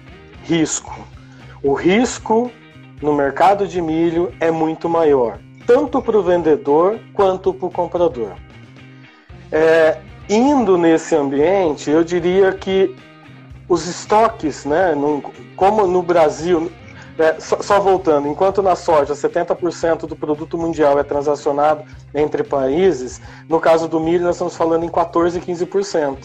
[0.50, 0.92] risco.
[1.62, 2.52] O risco
[3.00, 8.32] no mercado de milho é muito maior, tanto para o vendedor quanto para o comprador.
[9.52, 12.96] É, indo nesse ambiente, eu diria que
[13.68, 15.22] os estoques, né, no,
[15.56, 16.72] como no Brasil,
[17.20, 21.84] é, só, só, voltando, enquanto na soja 70% do produto mundial é transacionado
[22.16, 26.18] entre países, no caso do milho nós estamos falando em 14% e 15%.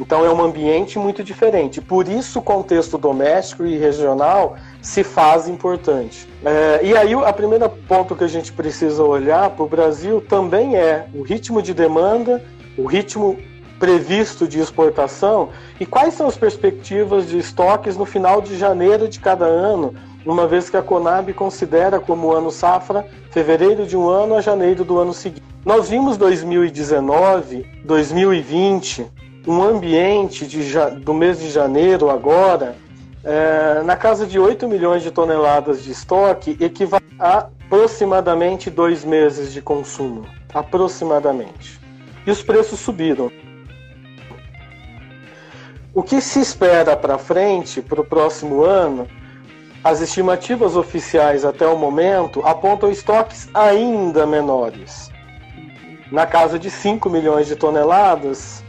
[0.00, 1.78] Então é um ambiente muito diferente.
[1.78, 6.26] Por isso o contexto doméstico e regional se faz importante.
[6.42, 10.74] É, e aí a primeira ponto que a gente precisa olhar para o Brasil também
[10.74, 12.42] é o ritmo de demanda,
[12.78, 13.36] o ritmo
[13.78, 19.20] previsto de exportação e quais são as perspectivas de estoques no final de janeiro de
[19.20, 24.34] cada ano, uma vez que a Conab considera como ano safra fevereiro de um ano
[24.34, 25.42] a janeiro do ano seguinte.
[25.64, 29.06] Nós vimos 2019, 2020,
[29.46, 30.62] um ambiente de,
[31.00, 32.76] do mês de janeiro agora
[33.22, 39.52] é, na casa de 8 milhões de toneladas de estoque, equivale a aproximadamente dois meses
[39.52, 40.26] de consumo.
[40.52, 41.80] Aproximadamente.
[42.26, 43.30] E os preços subiram.
[45.94, 49.06] O que se espera para frente, para o próximo ano,
[49.84, 55.10] as estimativas oficiais até o momento apontam estoques ainda menores,
[56.10, 58.64] na casa de 5 milhões de toneladas,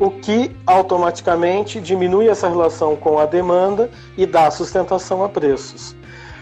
[0.00, 5.94] o que automaticamente diminui essa relação com a demanda e dá sustentação a preços.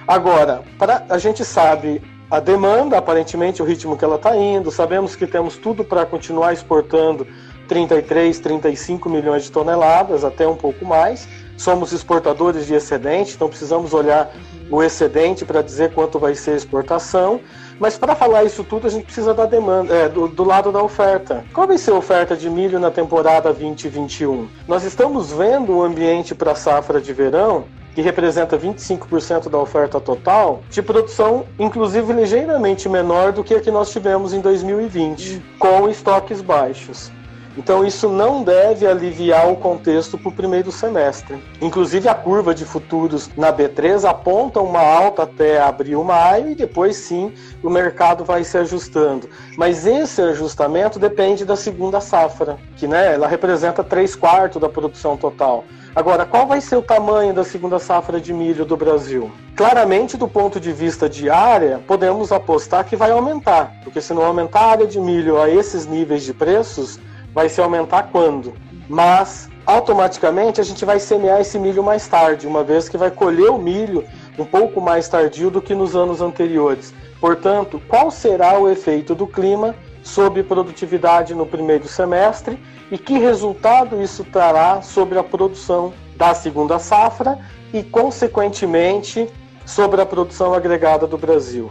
[0.06, 5.16] Agora, pra, a gente sabe a demanda, aparentemente o ritmo que ela está indo, sabemos
[5.16, 7.26] que temos tudo para continuar exportando
[7.66, 11.28] 33, 35 milhões de toneladas, até um pouco mais.
[11.56, 14.32] Somos exportadores de excedente, então precisamos olhar
[14.70, 17.40] o excedente para dizer quanto vai ser a exportação.
[17.78, 20.82] Mas para falar isso tudo, a gente precisa da demanda, é, do, do, lado da
[20.82, 21.44] oferta.
[21.52, 24.48] Qual vai ser a oferta de milho na temporada 2021?
[24.66, 27.64] Nós estamos vendo o ambiente para a safra de verão
[27.94, 33.72] que representa 25% da oferta total, de produção, inclusive ligeiramente menor do que a que
[33.72, 37.10] nós tivemos em 2020, com estoques baixos.
[37.58, 41.42] Então, isso não deve aliviar o contexto para o primeiro semestre.
[41.60, 46.96] Inclusive, a curva de futuros na B3 aponta uma alta até abril, maio, e depois
[46.96, 49.28] sim o mercado vai se ajustando.
[49.56, 55.16] Mas esse ajustamento depende da segunda safra, que né, ela representa 3 quartos da produção
[55.16, 55.64] total.
[55.96, 59.32] Agora, qual vai ser o tamanho da segunda safra de milho do Brasil?
[59.56, 64.24] Claramente, do ponto de vista de área, podemos apostar que vai aumentar, porque se não
[64.24, 67.00] aumentar a área de milho a esses níveis de preços,
[67.38, 68.52] vai se aumentar quando?
[68.88, 73.48] Mas automaticamente a gente vai semear esse milho mais tarde, uma vez que vai colher
[73.48, 74.04] o milho
[74.36, 76.92] um pouco mais tardio do que nos anos anteriores.
[77.20, 82.58] Portanto, qual será o efeito do clima sobre produtividade no primeiro semestre
[82.90, 87.38] e que resultado isso trará sobre a produção da segunda safra
[87.72, 89.28] e, consequentemente,
[89.64, 91.70] sobre a produção agregada do Brasil.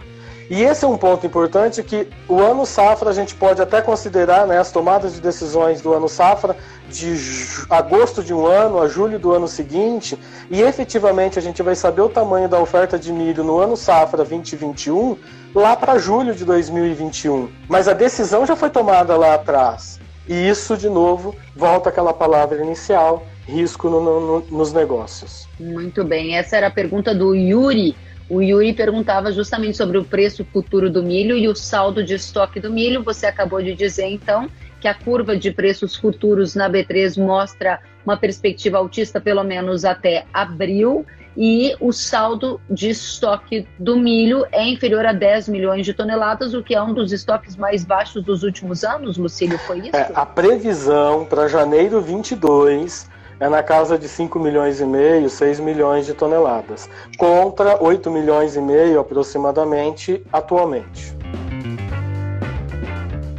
[0.50, 4.48] E esse é um ponto importante que o ano safra a gente pode até considerar
[4.48, 6.56] né, as tomadas de decisões do ano safra
[6.90, 7.16] de
[7.70, 10.18] agosto de um ano a julho do ano seguinte,
[10.50, 14.24] e efetivamente a gente vai saber o tamanho da oferta de milho no ano safra
[14.24, 15.18] 2021
[15.54, 17.50] lá para julho de 2021.
[17.68, 20.00] Mas a decisão já foi tomada lá atrás.
[20.28, 25.48] E isso, de novo, volta àquela palavra inicial, risco no, no, nos negócios.
[25.60, 27.96] Muito bem, essa era a pergunta do Yuri.
[28.30, 32.60] O Yuri perguntava justamente sobre o preço futuro do milho e o saldo de estoque
[32.60, 33.04] do milho.
[33.04, 34.50] Você acabou de dizer, então,
[34.82, 40.26] que a curva de preços futuros na B3 mostra uma perspectiva altista pelo menos até
[40.34, 41.06] abril
[41.38, 46.64] e o saldo de estoque do milho é inferior a 10 milhões de toneladas, o
[46.64, 49.96] que é um dos estoques mais baixos dos últimos anos, Lucílio, foi isso?
[49.96, 53.08] É, a previsão para janeiro 22
[53.40, 58.56] é na casa de 5 milhões e meio, 6 milhões de toneladas, contra 8 milhões
[58.56, 61.16] e meio aproximadamente atualmente.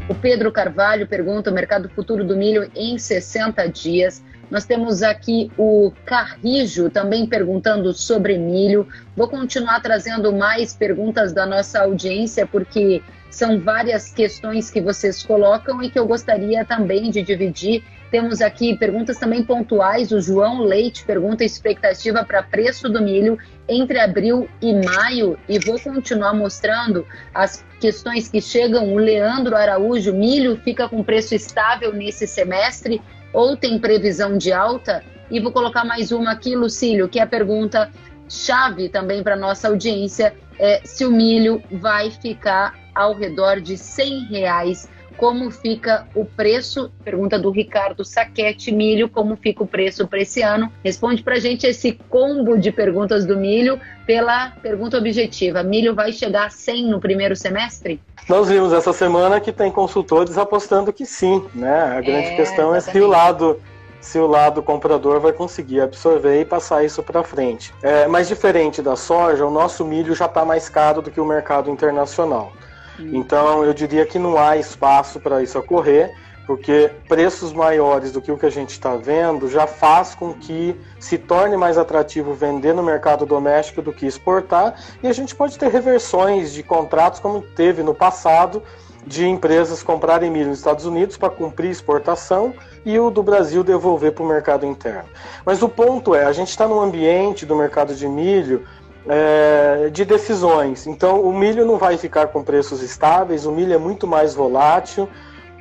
[0.08, 5.50] O Pedro Carvalho pergunta: o mercado futuro do milho em 60 dias nós temos aqui
[5.58, 8.88] o Carrijo também perguntando sobre milho.
[9.14, 15.82] Vou continuar trazendo mais perguntas da nossa audiência, porque são várias questões que vocês colocam
[15.82, 17.82] e que eu gostaria também de dividir.
[18.10, 20.12] Temos aqui perguntas também pontuais.
[20.12, 23.38] O João Leite pergunta expectativa para preço do milho
[23.68, 25.38] entre abril e maio.
[25.48, 28.94] E vou continuar mostrando as questões que chegam.
[28.94, 35.04] O Leandro Araújo, milho fica com preço estável nesse semestre ou tem previsão de alta?
[35.30, 37.90] E vou colocar mais uma aqui, Lucílio, que é a pergunta
[38.28, 44.24] chave também para nossa audiência, é se o milho vai ficar ao redor de 100
[44.24, 44.88] reais.
[45.16, 46.92] Como fica o preço?
[47.04, 50.70] Pergunta do Ricardo Saquete, milho, como fica o preço para esse ano?
[50.84, 55.62] Responde para a gente esse combo de perguntas do milho pela pergunta objetiva.
[55.62, 58.00] Milho vai chegar a 100 no primeiro semestre?
[58.28, 61.96] Nós vimos essa semana que tem consultores apostando que sim, né?
[61.96, 62.88] A grande é, questão exatamente.
[62.88, 63.60] é se o lado
[64.00, 67.74] se o lado comprador vai conseguir absorver e passar isso para frente.
[67.82, 71.24] É, mas diferente da soja, o nosso milho já está mais caro do que o
[71.24, 72.52] mercado internacional.
[72.98, 73.10] Hum.
[73.12, 76.12] Então eu diria que não há espaço para isso ocorrer
[76.48, 80.74] porque preços maiores do que o que a gente está vendo já faz com que
[80.98, 85.58] se torne mais atrativo vender no mercado doméstico do que exportar, e a gente pode
[85.58, 88.62] ter reversões de contratos como teve no passado
[89.06, 94.12] de empresas comprarem milho nos Estados Unidos para cumprir exportação e o do Brasil devolver
[94.12, 95.08] para o mercado interno.
[95.44, 98.64] Mas o ponto é, a gente está num ambiente do mercado de milho
[99.06, 100.86] é, de decisões.
[100.86, 105.08] Então o milho não vai ficar com preços estáveis, o milho é muito mais volátil.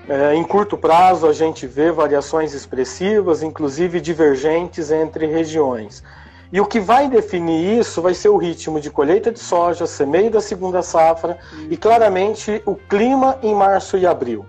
[0.07, 6.01] É, em curto prazo, a gente vê variações expressivas, inclusive divergentes entre regiões.
[6.51, 10.31] E o que vai definir isso vai ser o ritmo de colheita de soja, semeio
[10.31, 11.37] da segunda safra
[11.69, 14.45] e claramente o clima em março e abril.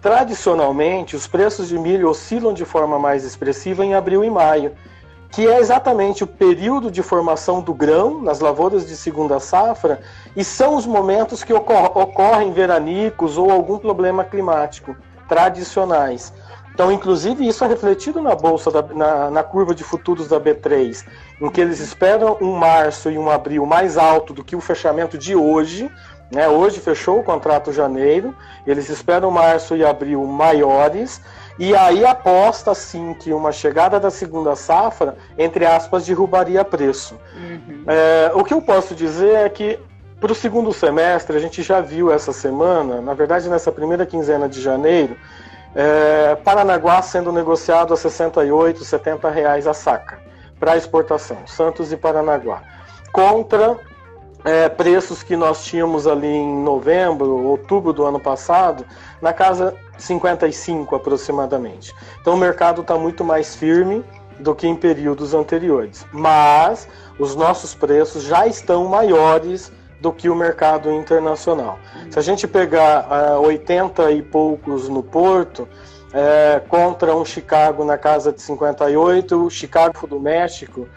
[0.00, 4.72] Tradicionalmente, os preços de milho oscilam de forma mais expressiva em abril e maio,
[5.32, 10.00] que é exatamente o período de formação do grão nas lavouras de segunda safra
[10.36, 14.94] e são os momentos que ocorrem veranicos ou algum problema climático
[15.26, 16.34] tradicionais.
[16.74, 21.04] Então, inclusive, isso é refletido na bolsa, da, na, na, curva de futuros da B3,
[21.40, 25.16] em que eles esperam um março e um abril mais alto do que o fechamento
[25.16, 25.90] de hoje.
[26.30, 26.48] Né?
[26.48, 28.34] Hoje fechou o contrato janeiro,
[28.66, 31.20] eles esperam março e abril maiores
[31.58, 37.18] E aí aposta sim que uma chegada da segunda safra, entre aspas, derrubaria preço.
[37.36, 37.84] Uhum.
[37.86, 39.78] É, o que eu posso dizer é que
[40.22, 44.48] para o segundo semestre, a gente já viu essa semana, na verdade nessa primeira quinzena
[44.48, 45.16] de janeiro,
[45.74, 50.20] é, Paranaguá sendo negociado a 68, 70 reais a saca
[50.60, 52.62] para exportação, Santos e Paranaguá,
[53.12, 53.76] contra
[54.44, 58.84] é, preços que nós tínhamos ali em novembro, outubro do ano passado,
[59.22, 61.94] na casa 55 aproximadamente.
[62.20, 64.04] Então o mercado está muito mais firme
[64.40, 66.04] do que em períodos anteriores.
[66.12, 71.78] Mas os nossos preços já estão maiores do que o mercado internacional.
[72.10, 75.68] Se a gente pegar uh, é, 80 e poucos no Porto,
[76.12, 80.88] é, contra um Chicago na casa de 58, o Chicago do México,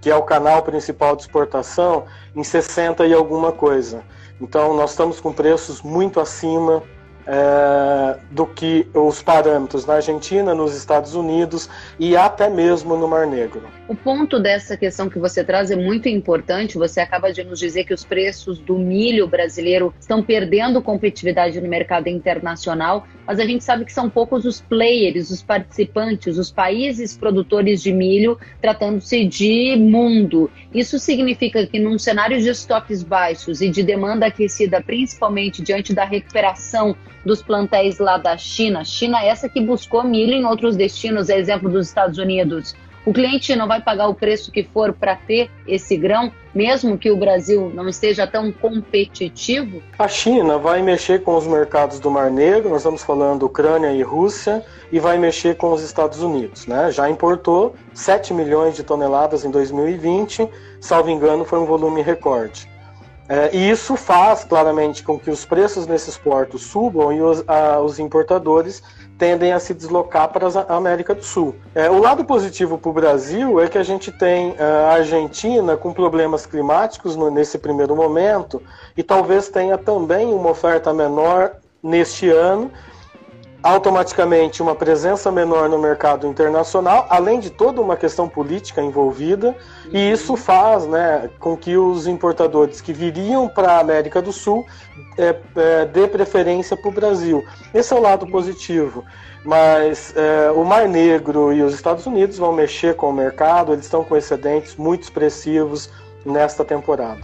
[0.00, 2.04] que é o canal principal de exportação,
[2.34, 4.02] em 60 e alguma coisa.
[4.40, 6.82] Então nós estamos com preços muito acima
[7.26, 11.68] é, do que os parâmetros na Argentina, nos Estados Unidos
[11.98, 13.62] e até mesmo no Mar Negro.
[13.88, 16.78] O ponto dessa questão que você traz é muito importante.
[16.78, 21.68] Você acaba de nos dizer que os preços do milho brasileiro estão perdendo competitividade no
[21.68, 27.16] mercado internacional, mas a gente sabe que são poucos os players, os participantes, os países
[27.16, 30.50] produtores de milho, tratando-se de mundo.
[30.72, 36.04] Isso significa que, num cenário de estoques baixos e de demanda aquecida, principalmente diante da
[36.04, 41.28] recuperação dos plantéis lá da China, China é essa que buscou milho em outros destinos,
[41.28, 42.74] é exemplo dos Estados Unidos
[43.06, 47.08] o cliente não vai pagar o preço que for para ter esse grão, mesmo que
[47.08, 49.80] o Brasil não esteja tão competitivo?
[49.96, 54.02] A China vai mexer com os mercados do Mar Negro, nós estamos falando Ucrânia e
[54.02, 56.66] Rússia, e vai mexer com os Estados Unidos.
[56.66, 56.90] Né?
[56.90, 60.48] Já importou 7 milhões de toneladas em 2020,
[60.80, 62.68] salvo engano, foi um volume recorde.
[63.28, 67.80] É, e isso faz claramente com que os preços nesses portos subam e os, a,
[67.80, 68.82] os importadores
[69.18, 71.54] tendem a se deslocar para a América do Sul.
[71.74, 75.76] É, o lado positivo para o Brasil é que a gente tem é, a Argentina
[75.76, 78.62] com problemas climáticos no, nesse primeiro momento
[78.96, 81.52] e talvez tenha também uma oferta menor
[81.82, 82.70] neste ano
[83.66, 89.56] automaticamente uma presença menor no mercado internacional, além de toda uma questão política envolvida,
[89.90, 94.64] e isso faz né, com que os importadores que viriam para a América do Sul
[95.18, 97.44] é, é, dê preferência para o Brasil.
[97.74, 99.04] Esse é o lado positivo.
[99.44, 103.84] Mas é, o Mar Negro e os Estados Unidos vão mexer com o mercado, eles
[103.84, 105.90] estão com excedentes muito expressivos
[106.24, 107.20] nesta temporada.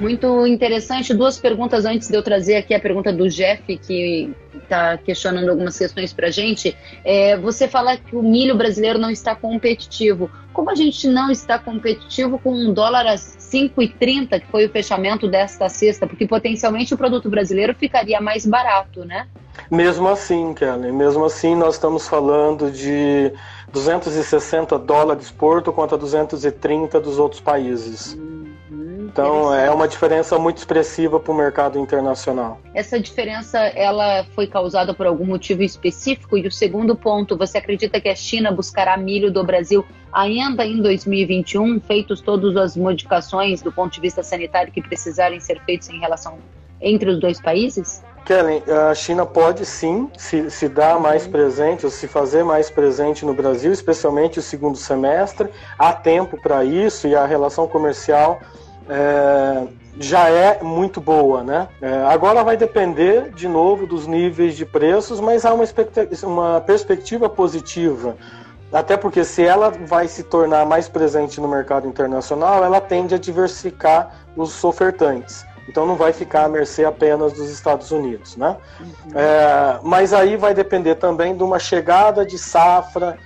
[0.00, 1.12] Muito interessante.
[1.12, 5.76] Duas perguntas antes de eu trazer aqui a pergunta do Jeff, que está questionando algumas
[5.76, 6.76] questões para a gente.
[7.04, 10.30] É, você fala que o milho brasileiro não está competitivo.
[10.52, 15.26] Como a gente não está competitivo com um dólar a 5,30, que foi o fechamento
[15.26, 16.06] desta sexta?
[16.06, 19.26] Porque potencialmente o produto brasileiro ficaria mais barato, né?
[19.70, 23.32] Mesmo assim, Kelly, mesmo assim nós estamos falando de
[23.72, 28.16] 260 dólares porto contra 230 dos outros países.
[29.18, 32.60] Então é uma diferença muito expressiva para o mercado internacional.
[32.72, 36.38] Essa diferença ela foi causada por algum motivo específico?
[36.38, 40.80] E o segundo ponto, você acredita que a China buscará milho do Brasil ainda em
[40.80, 45.98] 2021, feitos todas as modificações do ponto de vista sanitário que precisarem ser feitas em
[45.98, 46.38] relação
[46.80, 48.04] entre os dois países?
[48.24, 51.02] Kellen, a China pode sim se, se dar uhum.
[51.02, 55.48] mais presente, ou se fazer mais presente no Brasil, especialmente o segundo semestre.
[55.76, 58.38] Há tempo para isso e a relação comercial
[58.88, 59.66] é,
[60.00, 61.68] já é muito boa, né?
[61.80, 65.64] É, agora vai depender de novo dos níveis de preços, mas há uma,
[66.24, 68.16] uma perspectiva positiva.
[68.72, 73.18] Até porque se ela vai se tornar mais presente no mercado internacional, ela tende a
[73.18, 75.44] diversificar os ofertantes.
[75.68, 78.56] Então não vai ficar à mercê apenas dos Estados Unidos, né?
[78.80, 78.86] Uhum.
[79.14, 83.18] É, mas aí vai depender também de uma chegada de safra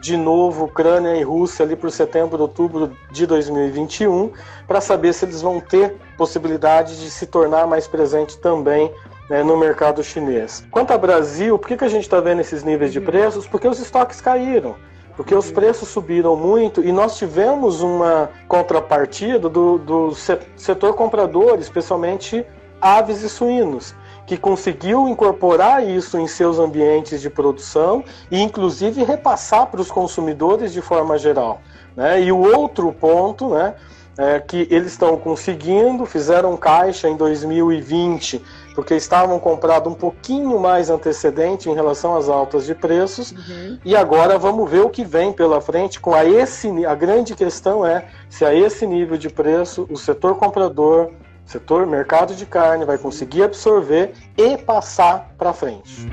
[0.00, 4.32] de novo Ucrânia e Rússia ali por setembro, outubro de 2021,
[4.66, 8.92] para saber se eles vão ter possibilidade de se tornar mais presente também
[9.28, 10.64] né, no mercado chinês.
[10.70, 13.04] Quanto ao Brasil, por que, que a gente está vendo esses níveis de uhum.
[13.04, 13.46] preços?
[13.46, 14.74] Porque os estoques caíram.
[15.16, 15.54] Porque os uhum.
[15.54, 20.14] preços subiram muito e nós tivemos uma contrapartida do, do
[20.56, 22.44] setor comprador, especialmente
[22.80, 23.94] aves e suínos
[24.30, 30.72] que conseguiu incorporar isso em seus ambientes de produção e, inclusive, repassar para os consumidores
[30.72, 31.60] de forma geral.
[31.96, 32.22] Né?
[32.22, 33.74] E o outro ponto, né,
[34.16, 38.40] é que eles estão conseguindo, fizeram caixa em 2020,
[38.72, 43.80] porque estavam comprado um pouquinho mais antecedente em relação às altas de preços, uhum.
[43.84, 47.84] e agora vamos ver o que vem pela frente com a esse a grande questão
[47.84, 51.10] é se a esse nível de preço o setor comprador
[51.50, 56.06] setor mercado de carne vai conseguir absorver e passar para frente.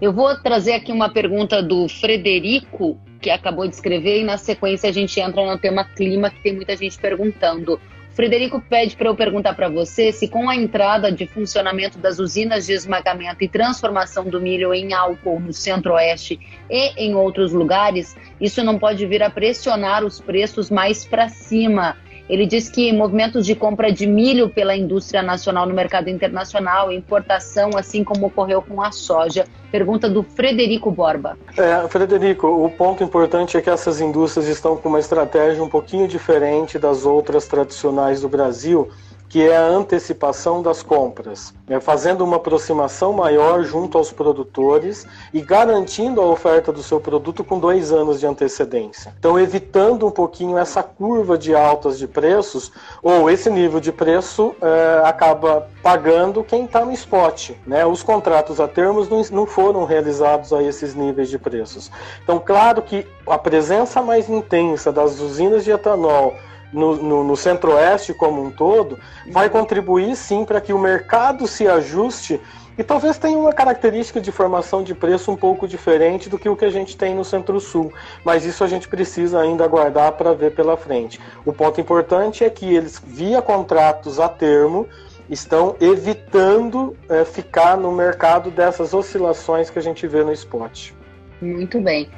[0.00, 4.88] Eu vou trazer aqui uma pergunta do Frederico, que acabou de escrever, e na sequência
[4.88, 7.78] a gente entra no tema clima, que tem muita gente perguntando.
[8.14, 12.66] Frederico pede para eu perguntar para você se, com a entrada de funcionamento das usinas
[12.66, 16.40] de esmagamento e transformação do milho em álcool no centro-oeste
[16.70, 21.96] e em outros lugares, isso não pode vir a pressionar os preços mais para cima.
[22.30, 27.70] Ele diz que movimentos de compra de milho pela indústria nacional no mercado internacional, importação,
[27.76, 29.46] assim como ocorreu com a soja.
[29.72, 31.36] Pergunta do Frederico Borba.
[31.58, 36.06] É, Frederico, o ponto importante é que essas indústrias estão com uma estratégia um pouquinho
[36.06, 38.88] diferente das outras tradicionais do Brasil
[39.30, 45.40] que é a antecipação das compras, é fazendo uma aproximação maior junto aos produtores e
[45.40, 49.14] garantindo a oferta do seu produto com dois anos de antecedência.
[49.20, 54.52] Então, evitando um pouquinho essa curva de altas de preços, ou esse nível de preço
[54.60, 57.52] é, acaba pagando quem está no spot.
[57.64, 57.86] Né?
[57.86, 61.88] Os contratos a termos não, não foram realizados a esses níveis de preços.
[62.24, 66.34] Então, claro que a presença mais intensa das usinas de etanol
[66.72, 68.98] no, no, no centro-oeste como um todo,
[69.30, 72.40] vai contribuir sim para que o mercado se ajuste
[72.80, 76.56] e talvez tenha uma característica de formação de preço um pouco diferente do que o
[76.56, 77.92] que a gente tem no Centro-Sul,
[78.24, 81.20] mas isso a gente precisa ainda aguardar para ver pela frente.
[81.44, 84.88] O ponto importante é que eles, via contratos a termo,
[85.28, 90.92] estão evitando é, ficar no mercado dessas oscilações que a gente vê no spot.
[91.42, 92.08] Muito bem.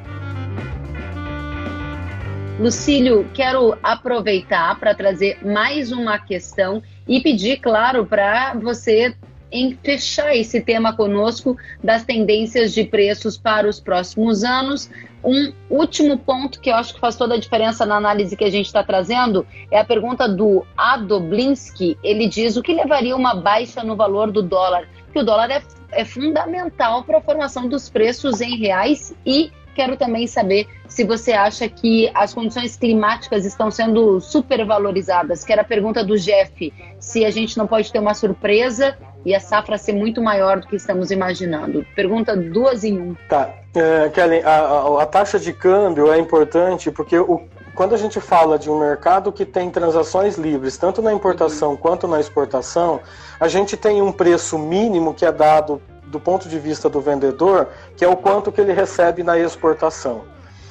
[2.58, 9.14] Lucílio, quero aproveitar para trazer mais uma questão e pedir, claro, para você
[9.50, 14.90] em fechar esse tema conosco das tendências de preços para os próximos anos.
[15.24, 18.50] Um último ponto que eu acho que faz toda a diferença na análise que a
[18.50, 21.98] gente está trazendo é a pergunta do Adoblinski.
[22.02, 25.62] Ele diz o que levaria uma baixa no valor do dólar, que o dólar é,
[25.90, 31.32] é fundamental para a formação dos preços em reais e Quero também saber se você
[31.32, 37.24] acha que as condições climáticas estão sendo supervalorizadas, que era a pergunta do Jeff, se
[37.24, 40.76] a gente não pode ter uma surpresa e a safra ser muito maior do que
[40.76, 41.86] estamos imaginando.
[41.94, 43.16] Pergunta duas em um.
[43.28, 43.50] Tá.
[43.74, 44.10] É,
[44.44, 47.40] a, a, a taxa de câmbio é importante porque o,
[47.74, 52.06] quando a gente fala de um mercado que tem transações livres, tanto na importação quanto
[52.06, 53.00] na exportação,
[53.40, 55.80] a gente tem um preço mínimo que é dado
[56.12, 60.30] do ponto de vista do vendedor, que é o quanto que ele recebe na exportação.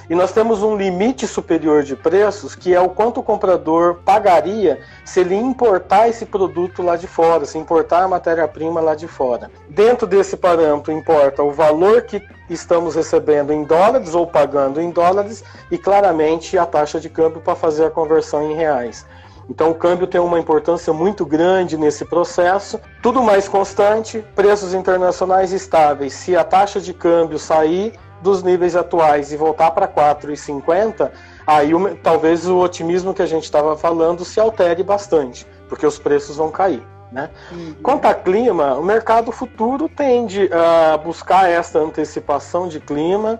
[0.09, 4.81] E nós temos um limite superior de preços, que é o quanto o comprador pagaria
[5.05, 9.49] se ele importar esse produto lá de fora, se importar a matéria-prima lá de fora.
[9.69, 15.43] Dentro desse parâmetro importa o valor que estamos recebendo em dólares ou pagando em dólares
[15.71, 19.05] e claramente a taxa de câmbio para fazer a conversão em reais.
[19.49, 22.79] Então o câmbio tem uma importância muito grande nesse processo.
[23.01, 26.13] Tudo mais constante, preços internacionais estáveis.
[26.13, 31.11] Se a taxa de câmbio sair dos níveis atuais e voltar para 4,50,
[31.45, 31.71] aí
[32.03, 36.51] talvez o otimismo que a gente estava falando se altere bastante, porque os preços vão
[36.51, 36.83] cair.
[37.11, 37.29] Né?
[37.51, 37.75] Uhum.
[37.83, 43.39] Quanto a clima, o mercado futuro tende a buscar essa antecipação de clima,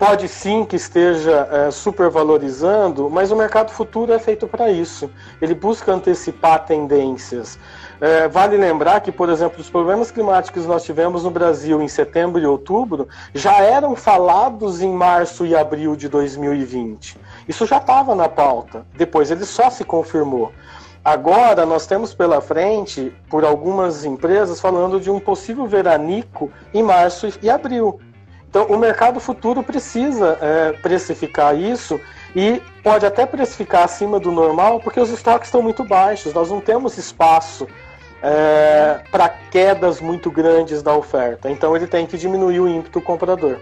[0.00, 5.10] pode sim que esteja é, supervalorizando, mas o mercado futuro é feito para isso.
[5.42, 7.58] Ele busca antecipar tendências.
[8.00, 11.86] É, vale lembrar que, por exemplo, os problemas climáticos que nós tivemos no Brasil em
[11.86, 17.18] setembro e outubro já eram falados em março e abril de 2020.
[17.46, 18.86] Isso já estava na pauta.
[18.96, 20.50] Depois ele só se confirmou.
[21.04, 27.28] Agora nós temos pela frente, por algumas empresas, falando de um possível veranico em março
[27.42, 28.00] e abril.
[28.50, 32.00] Então, o mercado futuro precisa é, precificar isso
[32.34, 36.60] e pode até precificar acima do normal, porque os estoques estão muito baixos, nós não
[36.60, 37.68] temos espaço
[38.20, 41.48] é, para quedas muito grandes da oferta.
[41.48, 43.60] Então, ele tem que diminuir o ímpeto comprador.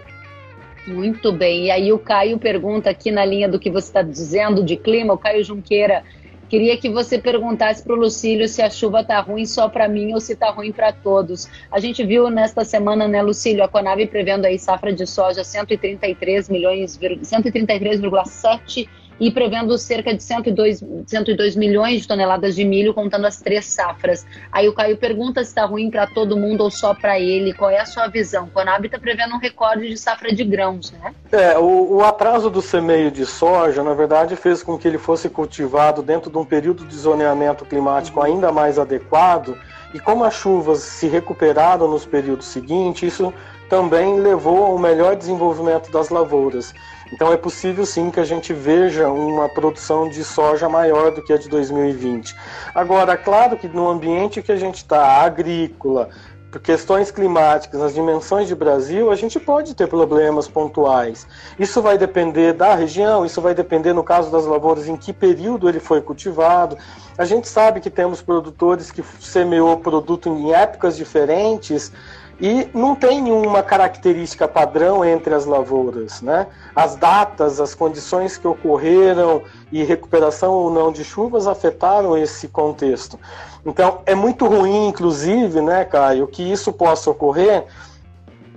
[0.87, 1.65] Muito bem.
[1.65, 5.13] E aí, o Caio pergunta aqui na linha do que você está dizendo de clima,
[5.13, 6.03] o Caio Junqueira
[6.49, 10.13] Queria que você perguntasse para o Lucílio se a chuva está ruim só para mim
[10.13, 11.47] ou se está ruim para todos.
[11.71, 16.49] A gente viu nesta semana, né, Lucílio, a Conab prevendo aí safra de soja 133
[16.49, 18.89] milhões, 133,7
[19.19, 24.25] e prevendo cerca de 102, 102 milhões de toneladas de milho, contando as três safras.
[24.51, 27.53] Aí o Caio pergunta se está ruim para todo mundo ou só para ele.
[27.53, 28.45] Qual é a sua visão?
[28.45, 31.13] O Conab está prevendo um recorde de safra de grãos, né?
[31.31, 35.29] É, o, o, atraso do semeio de soja, na verdade, fez com que ele fosse
[35.29, 39.57] cultivado dentro de um período de zoneamento climático ainda mais adequado.
[39.93, 43.33] E como as chuvas se recuperaram nos períodos seguintes, isso
[43.69, 46.73] também levou ao melhor desenvolvimento das lavouras.
[47.11, 51.33] Então é possível sim que a gente veja uma produção de soja maior do que
[51.33, 52.35] a de 2020.
[52.73, 56.09] Agora, claro que no ambiente que a gente está, agrícola,
[56.51, 61.27] por questões climáticas, nas dimensões de Brasil, a gente pode ter problemas pontuais.
[61.59, 65.69] Isso vai depender da região, isso vai depender, no caso das lavouras, em que período
[65.69, 66.75] ele foi cultivado.
[67.17, 71.91] A gente sabe que temos produtores que semeou produto em épocas diferentes
[72.39, 76.47] e não tem nenhuma característica padrão entre as lavouras, né?
[76.75, 83.19] As datas, as condições que ocorreram e recuperação ou não de chuvas afetaram esse contexto.
[83.65, 87.65] Então, é muito ruim, inclusive, né, Caio, que isso possa ocorrer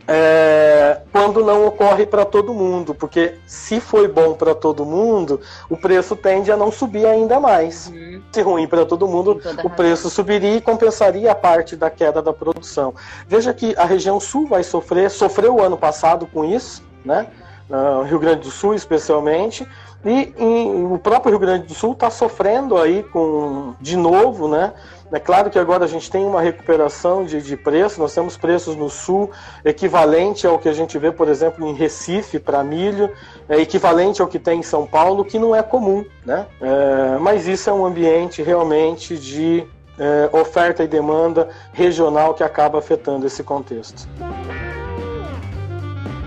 [0.06, 5.40] é, quando não ocorre para todo mundo, porque se foi bom para todo mundo,
[5.70, 7.88] o preço tende a não subir ainda mais.
[7.88, 8.22] Uhum.
[8.32, 12.32] Se ruim para todo mundo, o preço subiria e compensaria a parte da queda da
[12.32, 12.94] produção.
[13.28, 17.28] Veja que a região sul vai sofrer, sofreu o ano passado com isso, né?
[17.70, 19.66] Uh, Rio Grande do Sul especialmente,
[20.04, 24.72] e em, o próprio Rio Grande do Sul está sofrendo aí com, de novo, né?
[25.12, 28.74] É claro que agora a gente tem uma recuperação de, de preço, nós temos preços
[28.74, 29.30] no sul
[29.62, 33.10] equivalente ao que a gente vê, por exemplo, em Recife para milho,
[33.46, 36.46] é equivalente ao que tem em São Paulo, que não é comum, né?
[36.60, 39.66] É, mas isso é um ambiente realmente de
[39.98, 44.08] é, oferta e demanda regional que acaba afetando esse contexto.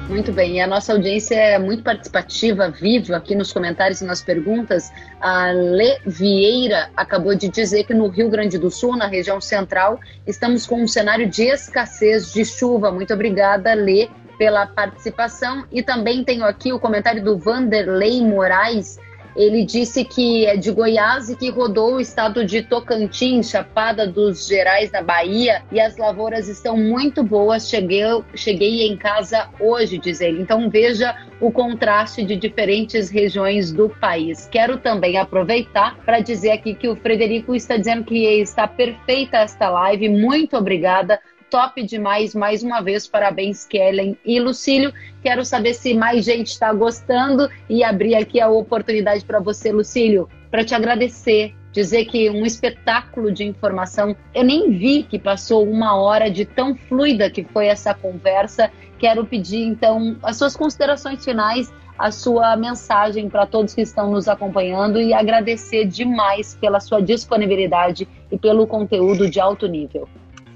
[0.08, 4.22] Muito bem, e a nossa audiência é muito participativa, viva aqui nos comentários e nas
[4.22, 4.92] perguntas.
[5.20, 10.00] A Le Vieira acabou de dizer que no Rio Grande do Sul, na região central,
[10.28, 12.92] estamos com um cenário de escassez de chuva.
[12.92, 15.66] Muito obrigada, Lê, pela participação.
[15.72, 19.00] E também tenho aqui o comentário do Vanderlei Moraes,
[19.36, 24.48] ele disse que é de Goiás e que rodou o estado de Tocantins, Chapada dos
[24.48, 27.68] Gerais, na Bahia, e as lavouras estão muito boas.
[27.68, 30.42] Cheguei, cheguei em casa hoje, diz ele.
[30.42, 34.48] Então veja o contraste de diferentes regiões do país.
[34.50, 39.70] Quero também aproveitar para dizer aqui que o Frederico está dizendo que está perfeita esta
[39.70, 40.08] live.
[40.10, 41.20] Muito obrigada
[41.56, 44.94] top demais, mais uma vez, parabéns Kellen e Lucílio.
[45.24, 50.28] Quero saber se mais gente está gostando e abrir aqui a oportunidade para você, Lucílio,
[50.52, 54.14] para te agradecer, dizer que um espetáculo de informação.
[54.34, 58.70] Eu nem vi que passou uma hora de tão fluida que foi essa conversa.
[59.00, 64.28] Quero pedir então as suas considerações finais, a sua mensagem para todos que estão nos
[64.28, 70.06] acompanhando e agradecer demais pela sua disponibilidade e pelo conteúdo de alto nível.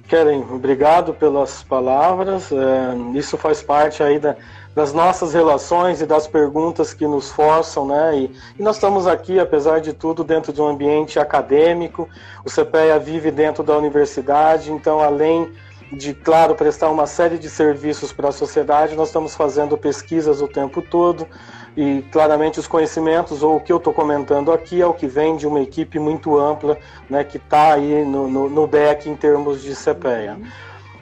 [0.09, 2.51] Keren, obrigado pelas palavras.
[2.51, 4.35] É, isso faz parte aí da,
[4.73, 8.17] das nossas relações e das perguntas que nos forçam, né?
[8.17, 12.09] E, e, nós estamos aqui, apesar de tudo, dentro de um ambiente acadêmico.
[12.43, 15.47] O CPEA vive dentro da universidade, então, além
[15.91, 20.47] de, claro, prestar uma série de serviços para a sociedade, nós estamos fazendo pesquisas o
[20.47, 21.27] tempo todo
[21.75, 25.35] e claramente os conhecimentos ou o que eu estou comentando aqui é o que vem
[25.35, 26.77] de uma equipe muito ampla
[27.09, 30.37] né, que está aí no, no, no, deck em termos de CPEA.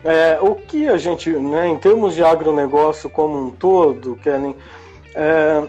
[0.04, 4.56] É, o que a gente, né, em termos de agronegócio como um todo, Kellen,
[5.16, 5.68] é,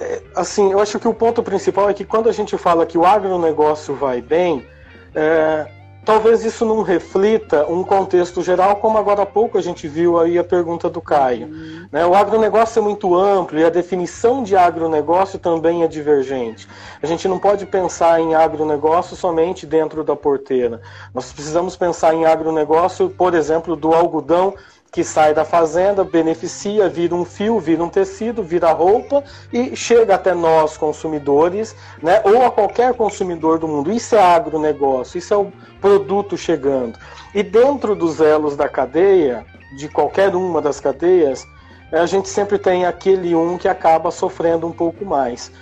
[0.00, 2.96] é, assim, eu acho que o ponto principal é que quando a gente fala que
[2.96, 4.66] o agronegócio vai bem,
[5.14, 5.66] é,
[6.04, 10.38] talvez isso não reflita um contexto geral, como agora há pouco a gente viu aí
[10.38, 11.46] a pergunta do Caio.
[11.46, 11.86] Uhum.
[11.92, 12.06] Né?
[12.06, 16.68] O agronegócio é muito amplo e a definição de agronegócio também é divergente.
[17.02, 20.80] A gente não pode pensar em agronegócio somente dentro da porteira.
[21.14, 24.54] Nós precisamos pensar em agronegócio, por exemplo, do algodão
[24.92, 29.22] que sai da fazenda, beneficia, vira um fio, vira um tecido, vira roupa
[29.52, 33.92] e chega até nós consumidores, né, ou a qualquer consumidor do mundo.
[33.92, 36.98] Isso é agronegócio, isso é o produto chegando.
[37.32, 41.46] E dentro dos elos da cadeia, de qualquer uma das cadeias,
[41.92, 45.52] a gente sempre tem aquele um que acaba sofrendo um pouco mais.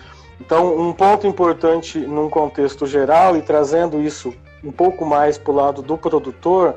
[0.40, 5.54] Então, um ponto importante num contexto geral e trazendo isso um pouco mais para o
[5.54, 6.74] lado do produtor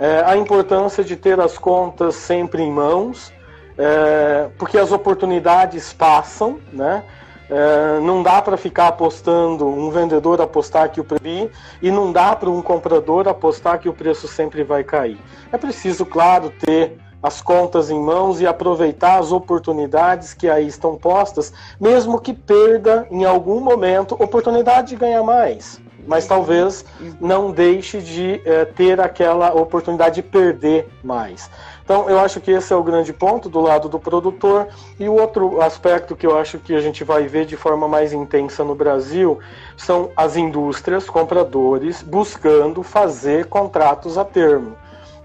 [0.00, 3.30] é, a importância de ter as contas sempre em mãos,
[3.76, 7.04] é, porque as oportunidades passam, né?
[7.50, 11.50] É, não dá para ficar apostando, um vendedor apostar que o preço
[11.82, 15.18] e não dá para um comprador apostar que o preço sempre vai cair.
[15.52, 20.96] É preciso, claro, ter as contas em mãos e aproveitar as oportunidades que aí estão
[20.96, 26.84] postas, mesmo que perda em algum momento oportunidade de ganhar mais mas talvez
[27.20, 31.50] não deixe de é, ter aquela oportunidade de perder mais.
[31.90, 34.68] Então, eu acho que esse é o grande ponto do lado do produtor.
[34.96, 38.12] E o outro aspecto que eu acho que a gente vai ver de forma mais
[38.12, 39.40] intensa no Brasil
[39.76, 44.76] são as indústrias, compradores, buscando fazer contratos a termo.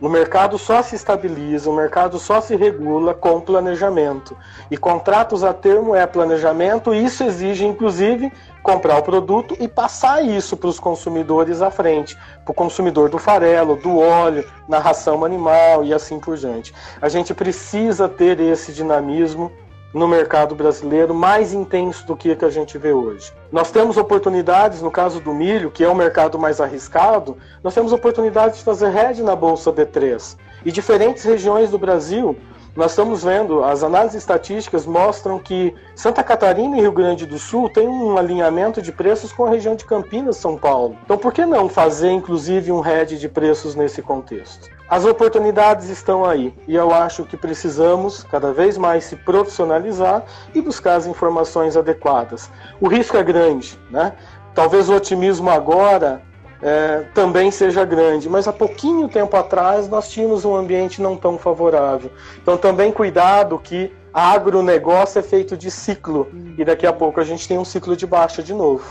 [0.02, 4.36] O mercado só se estabiliza, o mercado só se regula com planejamento.
[4.70, 8.32] E contratos a termo é planejamento, e isso exige, inclusive,
[8.62, 13.18] comprar o produto e passar isso para os consumidores à frente, para o consumidor do
[13.18, 16.74] farelo, do óleo, na ração animal e assim por diante.
[17.02, 19.50] A gente precisa ter esse dinamismo
[19.96, 23.32] no mercado brasileiro mais intenso do que que a gente vê hoje.
[23.50, 27.94] Nós temos oportunidades, no caso do milho, que é o mercado mais arriscado, nós temos
[27.94, 30.36] oportunidade de fazer hedge na Bolsa B3.
[30.66, 32.36] E diferentes regiões do Brasil
[32.76, 37.70] nós estamos vendo, as análises estatísticas mostram que Santa Catarina e Rio Grande do Sul
[37.70, 40.98] têm um alinhamento de preços com a região de Campinas, São Paulo.
[41.06, 44.75] Então, por que não fazer, inclusive, um hedge de preços nesse contexto?
[44.88, 50.24] As oportunidades estão aí e eu acho que precisamos cada vez mais se profissionalizar
[50.54, 52.52] e buscar as informações adequadas.
[52.80, 54.14] O risco é grande, né?
[54.54, 56.22] Talvez o otimismo agora
[56.62, 58.30] é, também seja grande.
[58.30, 62.12] Mas há pouquinho tempo atrás nós tínhamos um ambiente não tão favorável.
[62.42, 67.48] Então também cuidado que agronegócio é feito de ciclo e daqui a pouco a gente
[67.48, 68.86] tem um ciclo de baixa de novo.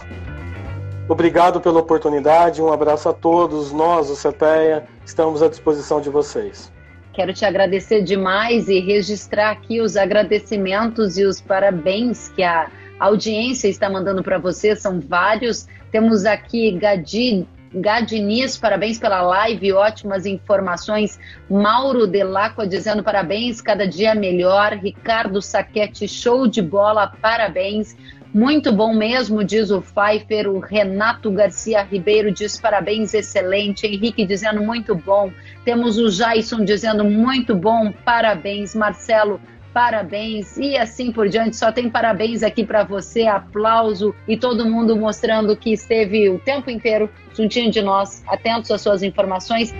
[1.09, 3.73] Obrigado pela oportunidade, um abraço a todos.
[3.73, 6.73] Nós, o CPEA, estamos à disposição de vocês.
[7.13, 13.69] Quero te agradecer demais e registrar aqui os agradecimentos e os parabéns que a audiência
[13.69, 14.75] está mandando para você.
[14.75, 15.69] São vários.
[15.93, 17.47] Temos aqui Gadi
[17.77, 21.19] Gadiniz, parabéns pela live, ótimas informações.
[21.51, 24.75] Mauro Delacqua dizendo parabéns, cada dia melhor.
[24.75, 27.97] Ricardo Saquete, show de bola, parabéns.
[28.35, 30.49] Muito bom mesmo, diz o Pfeiffer.
[30.49, 33.87] O Renato Garcia Ribeiro diz parabéns, excelente.
[33.87, 35.30] Henrique dizendo muito bom.
[35.64, 38.74] Temos o Jason dizendo muito bom, parabéns.
[38.74, 39.41] Marcelo,
[39.72, 41.55] parabéns e assim por diante.
[41.55, 46.68] Só tem parabéns aqui para você, aplauso e todo mundo mostrando que esteve o tempo
[46.68, 49.72] inteiro juntinho de nós, atentos às suas informações.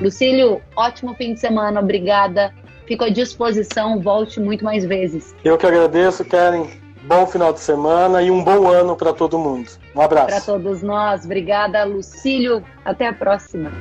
[0.00, 2.54] Lucílio, ótimo fim de semana, obrigada.
[2.86, 5.34] Fico à disposição, volte muito mais vezes.
[5.44, 6.68] Eu que agradeço, Karen.
[7.10, 9.68] Bom final de semana e um bom ano para todo mundo.
[9.96, 10.28] Um abraço.
[10.28, 11.24] Para todos nós.
[11.24, 12.64] Obrigada, Lucílio.
[12.84, 13.72] Até a próxima.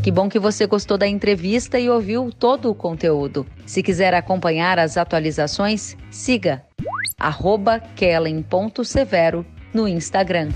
[0.00, 3.44] Que bom que você gostou da entrevista e ouviu todo o conteúdo.
[3.66, 6.64] Se quiser acompanhar as atualizações, siga
[7.96, 9.44] kellen.severo
[9.74, 10.50] no Instagram.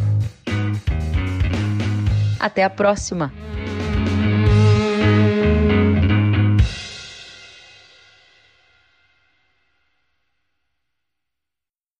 [2.39, 3.33] Até a próxima!